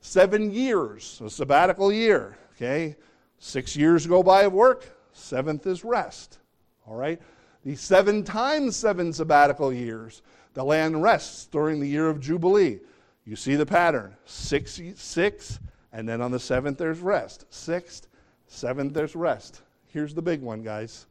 [0.00, 2.36] Seven years, a sabbatical year.
[2.56, 2.96] Okay,
[3.38, 4.96] six years go by of work.
[5.12, 6.38] Seventh is rest.
[6.86, 7.20] All right.
[7.64, 10.22] These seven times seven sabbatical years,
[10.54, 12.80] the land rests during the year of Jubilee.
[13.24, 15.60] You see the pattern six, six,
[15.92, 17.46] and then on the seventh there's rest.
[17.50, 18.08] Sixth,
[18.46, 19.62] seventh there's rest.
[19.86, 21.06] Here's the big one, guys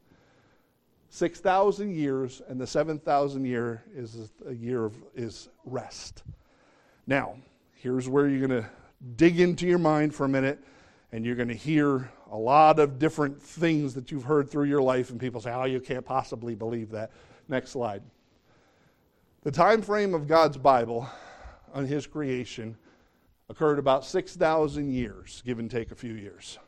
[1.10, 6.24] 6,000 years, and the 7,000 year is a year of is rest.
[7.08, 7.36] Now,
[7.76, 8.70] here's where you're going to
[9.16, 10.60] dig into your mind for a minute,
[11.12, 14.84] and you're going to hear a lot of different things that you've heard through your
[14.84, 17.12] life, and people say, oh, you can't possibly believe that.
[17.48, 18.04] Next slide.
[19.42, 21.10] The time frame of God's Bible
[21.74, 22.78] on his creation
[23.50, 26.60] occurred about 6,000 years, give and take a few years.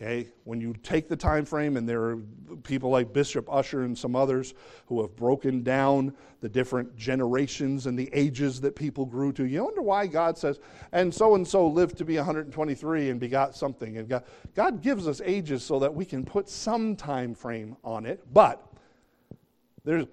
[0.00, 2.16] Okay, when you take the time frame, and there are
[2.62, 4.54] people like Bishop Ussher and some others
[4.86, 9.62] who have broken down the different generations and the ages that people grew to, you
[9.62, 10.58] wonder why God says,
[10.92, 13.98] and so and so lived to be 123 and begot something.
[13.98, 14.24] And God,
[14.54, 18.66] God gives us ages so that we can put some time frame on it, but
[19.84, 20.06] there's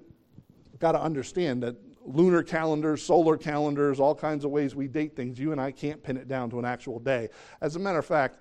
[0.80, 5.37] got to understand that lunar calendars, solar calendars, all kinds of ways we date things,
[5.37, 7.29] you and I can't pin it down to an actual day.
[7.61, 8.39] As a matter of fact,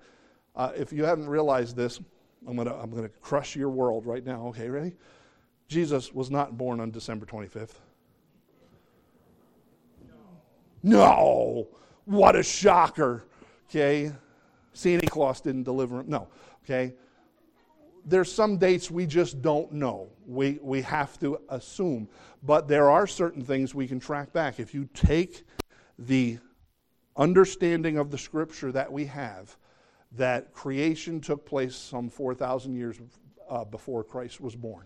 [0.55, 1.99] uh, if you haven't realized this,
[2.47, 4.47] I'm going to I'm going to crush your world right now.
[4.47, 4.93] Okay, ready?
[5.67, 7.73] Jesus was not born on December 25th.
[10.07, 10.15] No.
[10.83, 11.67] no.
[12.05, 13.25] What a shocker.
[13.69, 14.13] Okay.
[14.71, 16.05] Santa Claus didn't deliver him.
[16.07, 16.29] No.
[16.63, 16.93] Okay.
[18.07, 20.07] There's some dates we just don't know.
[20.25, 22.07] We, we have to assume.
[22.41, 24.61] But there are certain things we can track back.
[24.61, 25.45] If you take
[25.99, 26.39] the
[27.17, 29.57] understanding of the scripture that we have,
[30.13, 32.97] that creation took place some 4,000 years
[33.49, 34.85] uh, before Christ was born.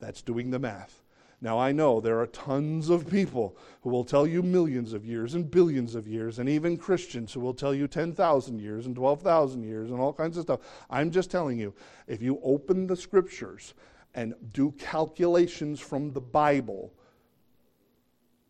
[0.00, 1.01] That's doing the math.
[1.42, 5.34] Now, I know there are tons of people who will tell you millions of years
[5.34, 9.64] and billions of years, and even Christians who will tell you 10,000 years and 12,000
[9.64, 10.60] years and all kinds of stuff.
[10.88, 11.74] I'm just telling you,
[12.06, 13.74] if you open the scriptures
[14.14, 16.92] and do calculations from the Bible,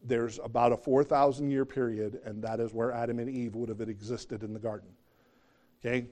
[0.04, 3.80] there's about a 4,000 year period, and that is where Adam and Eve would have
[3.80, 4.90] existed in the garden.
[5.80, 6.08] Okay?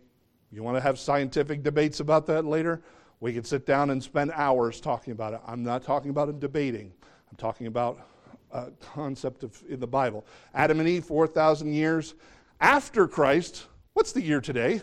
[0.50, 2.80] You want to have scientific debates about that later?
[3.20, 5.40] We could sit down and spend hours talking about it.
[5.46, 6.90] I'm not talking about debating.
[7.30, 8.00] I'm talking about
[8.50, 10.24] a concept of in the Bible.
[10.54, 12.14] Adam and Eve, 4,000 years
[12.60, 13.66] after Christ.
[13.92, 14.80] What's the year today?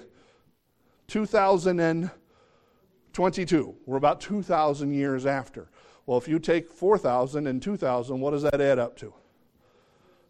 [1.07, 3.75] 2022.
[3.85, 5.71] We're about 2,000 years after.
[6.05, 9.13] Well, if you take 4,000 and 2,000, what does that add up to?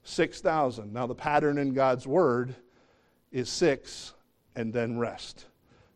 [0.03, 0.93] 6,000.
[0.93, 2.55] Now, the pattern in God's Word
[3.31, 4.13] is six
[4.55, 5.45] and then rest.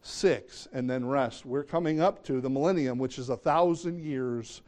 [0.01, 1.45] Six and then rest.
[1.45, 4.61] We're coming up to the millennium, which is a thousand years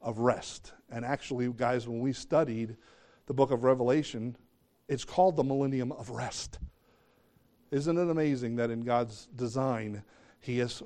[0.00, 0.72] of rest.
[0.90, 2.76] And actually, guys, when we studied
[3.26, 4.36] the book of Revelation,
[4.88, 6.58] it's called the millennium of rest.
[7.70, 10.02] Isn't it amazing that in God's design,
[10.40, 10.82] He has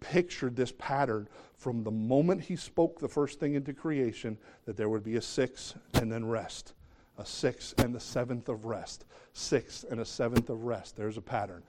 [0.00, 4.36] pictured this pattern from the moment He spoke the first thing into creation
[4.66, 6.74] that there would be a six and then rest,
[7.16, 10.96] a six and the seventh of rest, six and a seventh of rest.
[10.96, 11.62] There's a pattern.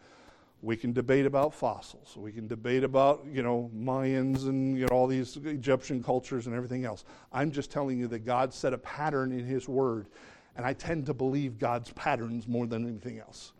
[0.61, 2.17] We can debate about fossils.
[2.17, 6.55] We can debate about, you know, Mayans and you know, all these Egyptian cultures and
[6.55, 7.05] everything else.
[7.31, 10.07] I'm just telling you that God set a pattern in His Word,
[10.55, 13.53] and I tend to believe God's patterns more than anything else.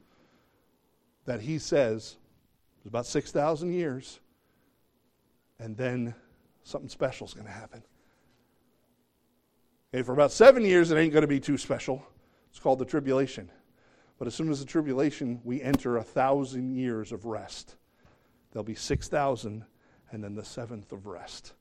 [1.25, 2.17] That He says
[2.79, 4.19] it's about 6,000 years,
[5.59, 6.15] and then
[6.63, 7.83] something special is going to happen.
[9.93, 12.05] Okay, for about seven years, it ain't going to be too special.
[12.49, 13.49] It's called the tribulation.
[14.18, 17.76] But as soon as the tribulation, we enter a thousand years of rest.
[18.51, 19.63] There'll be 6,000
[20.11, 21.53] and then the seventh of rest.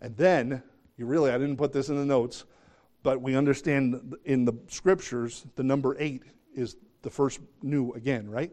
[0.00, 0.62] And then,
[0.96, 2.44] you really, I didn't put this in the notes,
[3.02, 6.22] but we understand in the scriptures, the number eight
[6.54, 8.52] is the first new again, right?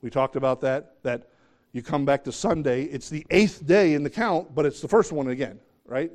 [0.00, 1.28] We talked about that, that
[1.72, 4.88] you come back to Sunday, it's the eighth day in the count, but it's the
[4.88, 6.12] first one again, right?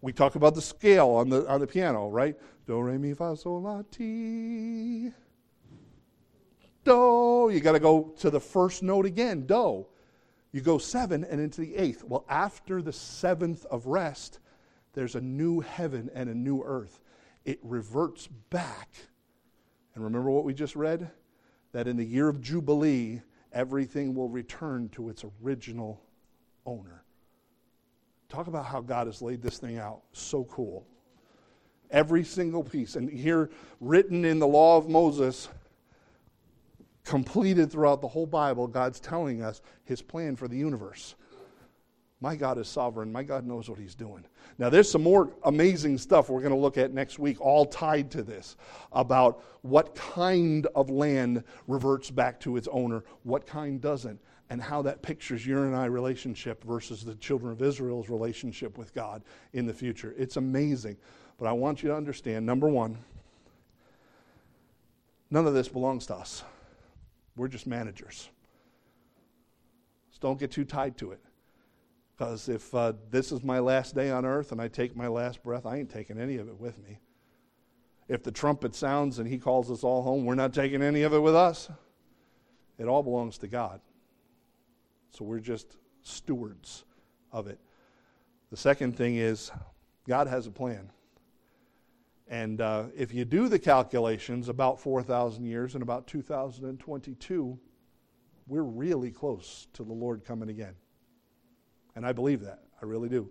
[0.00, 2.36] We talk about the scale on the, on the piano, right?
[2.66, 5.12] Do, re, mi, fa, sol, la, ti
[6.88, 7.50] do.
[7.52, 9.86] You got to go to the first note again, do.
[10.52, 12.04] You go seven and into the eighth.
[12.04, 14.40] Well, after the seventh of rest,
[14.94, 17.00] there's a new heaven and a new earth.
[17.44, 18.88] It reverts back.
[19.94, 21.10] And remember what we just read?
[21.72, 23.20] That in the year of Jubilee,
[23.52, 26.02] everything will return to its original
[26.64, 27.04] owner.
[28.28, 30.02] Talk about how God has laid this thing out.
[30.12, 30.86] So cool.
[31.90, 32.96] Every single piece.
[32.96, 35.48] And here, written in the law of Moses,
[37.08, 41.14] completed throughout the whole Bible, God's telling us his plan for the universe.
[42.20, 43.10] My God is sovereign.
[43.10, 44.26] My God knows what he's doing.
[44.58, 48.10] Now, there's some more amazing stuff we're going to look at next week, all tied
[48.10, 48.56] to this,
[48.92, 54.82] about what kind of land reverts back to its owner, what kind doesn't, and how
[54.82, 59.22] that pictures your and I relationship versus the children of Israel's relationship with God
[59.54, 60.14] in the future.
[60.18, 60.98] It's amazing.
[61.38, 62.98] But I want you to understand number one,
[65.30, 66.42] none of this belongs to us.
[67.38, 68.28] We're just managers.
[70.10, 71.20] So don't get too tied to it.
[72.16, 75.42] Because if uh, this is my last day on earth and I take my last
[75.44, 76.98] breath, I ain't taking any of it with me.
[78.08, 81.12] If the trumpet sounds and he calls us all home, we're not taking any of
[81.12, 81.70] it with us.
[82.78, 83.80] It all belongs to God.
[85.10, 86.84] So we're just stewards
[87.32, 87.60] of it.
[88.50, 89.52] The second thing is,
[90.08, 90.90] God has a plan.
[92.28, 97.58] And uh, if you do the calculations, about 4,000 years and about 2022,
[98.46, 100.74] we're really close to the Lord coming again.
[101.96, 102.60] And I believe that.
[102.82, 103.30] I really do.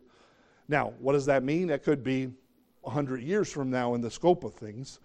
[0.67, 1.67] Now, what does that mean?
[1.67, 2.29] That could be
[2.81, 4.99] 100 years from now in the scope of things.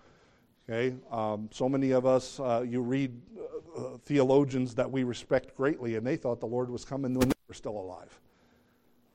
[0.69, 0.97] Okay?
[1.11, 5.97] Um, so many of us, uh, you read uh, uh theologians that we respect greatly,
[5.97, 8.21] and they thought the Lord was coming when they were still alive.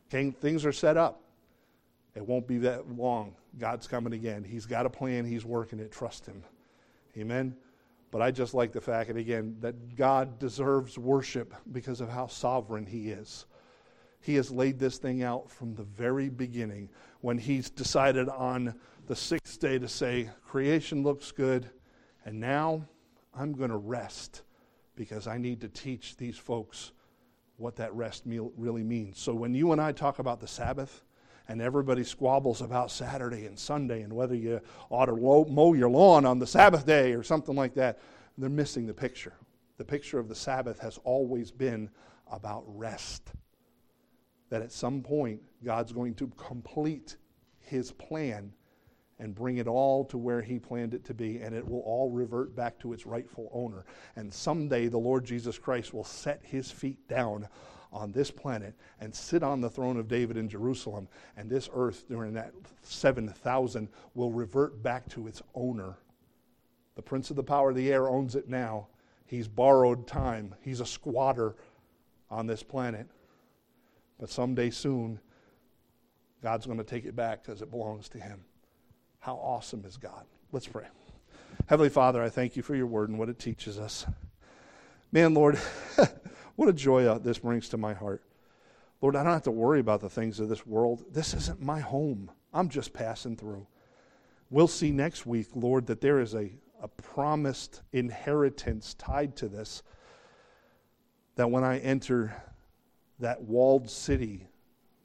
[0.09, 0.31] Okay?
[0.31, 1.21] Things are set up.
[2.17, 3.35] It won't be that long.
[3.59, 4.43] God's coming again.
[4.43, 5.23] He's got a plan.
[5.23, 5.91] He's working it.
[5.91, 6.43] Trust Him.
[7.15, 7.55] Amen.
[8.09, 12.25] But I just like the fact, and again, that God deserves worship because of how
[12.25, 13.45] sovereign He is.
[14.19, 16.89] He has laid this thing out from the very beginning
[17.21, 18.73] when He's decided on
[19.05, 21.69] the sixth day to say, creation looks good,
[22.25, 22.83] and now
[23.31, 24.41] I'm going to rest
[24.95, 26.93] because I need to teach these folks
[27.57, 29.19] what that rest really means.
[29.19, 31.03] So when you and I talk about the Sabbath,
[31.47, 36.25] and everybody squabbles about Saturday and Sunday and whether you ought to mow your lawn
[36.25, 37.99] on the Sabbath day or something like that.
[38.37, 39.33] They're missing the picture.
[39.77, 41.89] The picture of the Sabbath has always been
[42.31, 43.31] about rest.
[44.49, 47.17] That at some point, God's going to complete
[47.59, 48.53] his plan
[49.19, 52.11] and bring it all to where he planned it to be, and it will all
[52.11, 53.85] revert back to its rightful owner.
[54.15, 57.47] And someday the Lord Jesus Christ will set his feet down
[57.91, 62.05] on this planet and sit on the throne of David in Jerusalem, and this earth
[62.07, 65.97] during that 7,000 will revert back to its owner.
[66.95, 68.87] The prince of the power of the air owns it now.
[69.25, 71.55] He's borrowed time, he's a squatter
[72.29, 73.07] on this planet.
[74.19, 75.19] But someday soon,
[76.41, 78.43] God's going to take it back because it belongs to him.
[79.19, 80.25] How awesome is God?
[80.51, 80.85] Let's pray.
[81.67, 84.05] Heavenly Father, I thank you for your word and what it teaches us.
[85.11, 85.59] Man, Lord,
[86.57, 88.23] what a joy this brings to my heart.
[88.99, 91.05] Lord, I don't have to worry about the things of this world.
[91.13, 92.31] This isn't my home.
[92.51, 93.67] I'm just passing through.
[94.49, 96.51] We'll see next week, Lord, that there is a,
[96.81, 99.83] a promised inheritance tied to this.
[101.35, 102.35] That when I enter
[103.19, 104.47] that walled city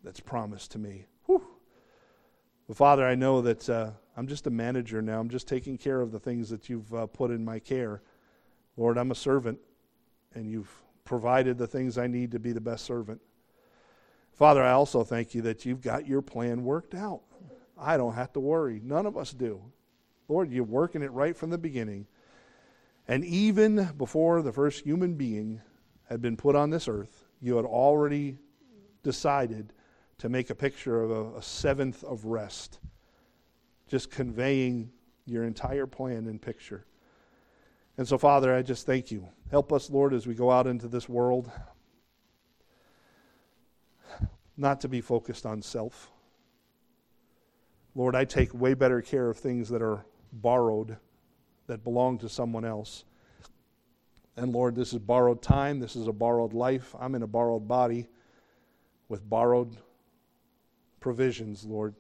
[0.03, 1.47] that's promised to me, whew.
[2.67, 5.21] But Father, I know that uh, I'm just a manager now.
[5.21, 8.01] I'm just taking care of the things that you've uh, put in my care.
[8.79, 9.59] Lord, I'm a servant,
[10.35, 13.21] and you've provided the things I need to be the best servant.
[14.33, 17.21] Father, I also thank you that you've got your plan worked out.
[17.79, 18.81] I don't have to worry.
[18.83, 19.61] None of us do.
[20.29, 22.07] Lord, you're working it right from the beginning.
[23.09, 25.61] And even before the first human being
[26.09, 28.39] had been put on this earth, you had already
[29.03, 29.73] decided
[30.19, 32.79] to make a picture of a, a seventh of rest,
[33.89, 34.91] just conveying
[35.27, 36.87] your entire plan in picture.
[38.03, 39.29] And so, Father, I just thank you.
[39.49, 41.49] Help us, Lord, as we go out into this world
[44.57, 46.11] not to be focused on self.
[47.95, 50.97] Lord, I take way better care of things that are borrowed,
[51.69, 53.05] that belong to someone else.
[54.37, 55.79] And Lord, this is borrowed time.
[55.79, 56.97] This is a borrowed life.
[56.99, 58.09] I'm in a borrowed body
[59.09, 59.77] with borrowed
[60.99, 61.95] provisions, Lord.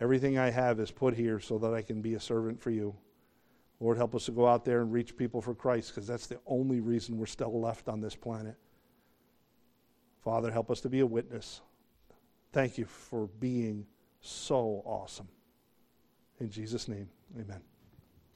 [0.00, 2.96] Everything I have is put here so that I can be a servant for you.
[3.82, 6.38] Lord, help us to go out there and reach people for Christ because that's the
[6.46, 8.54] only reason we're still left on this planet.
[10.22, 11.60] Father, help us to be a witness.
[12.52, 13.84] Thank you for being
[14.20, 15.26] so awesome.
[16.38, 17.71] In Jesus' name, amen.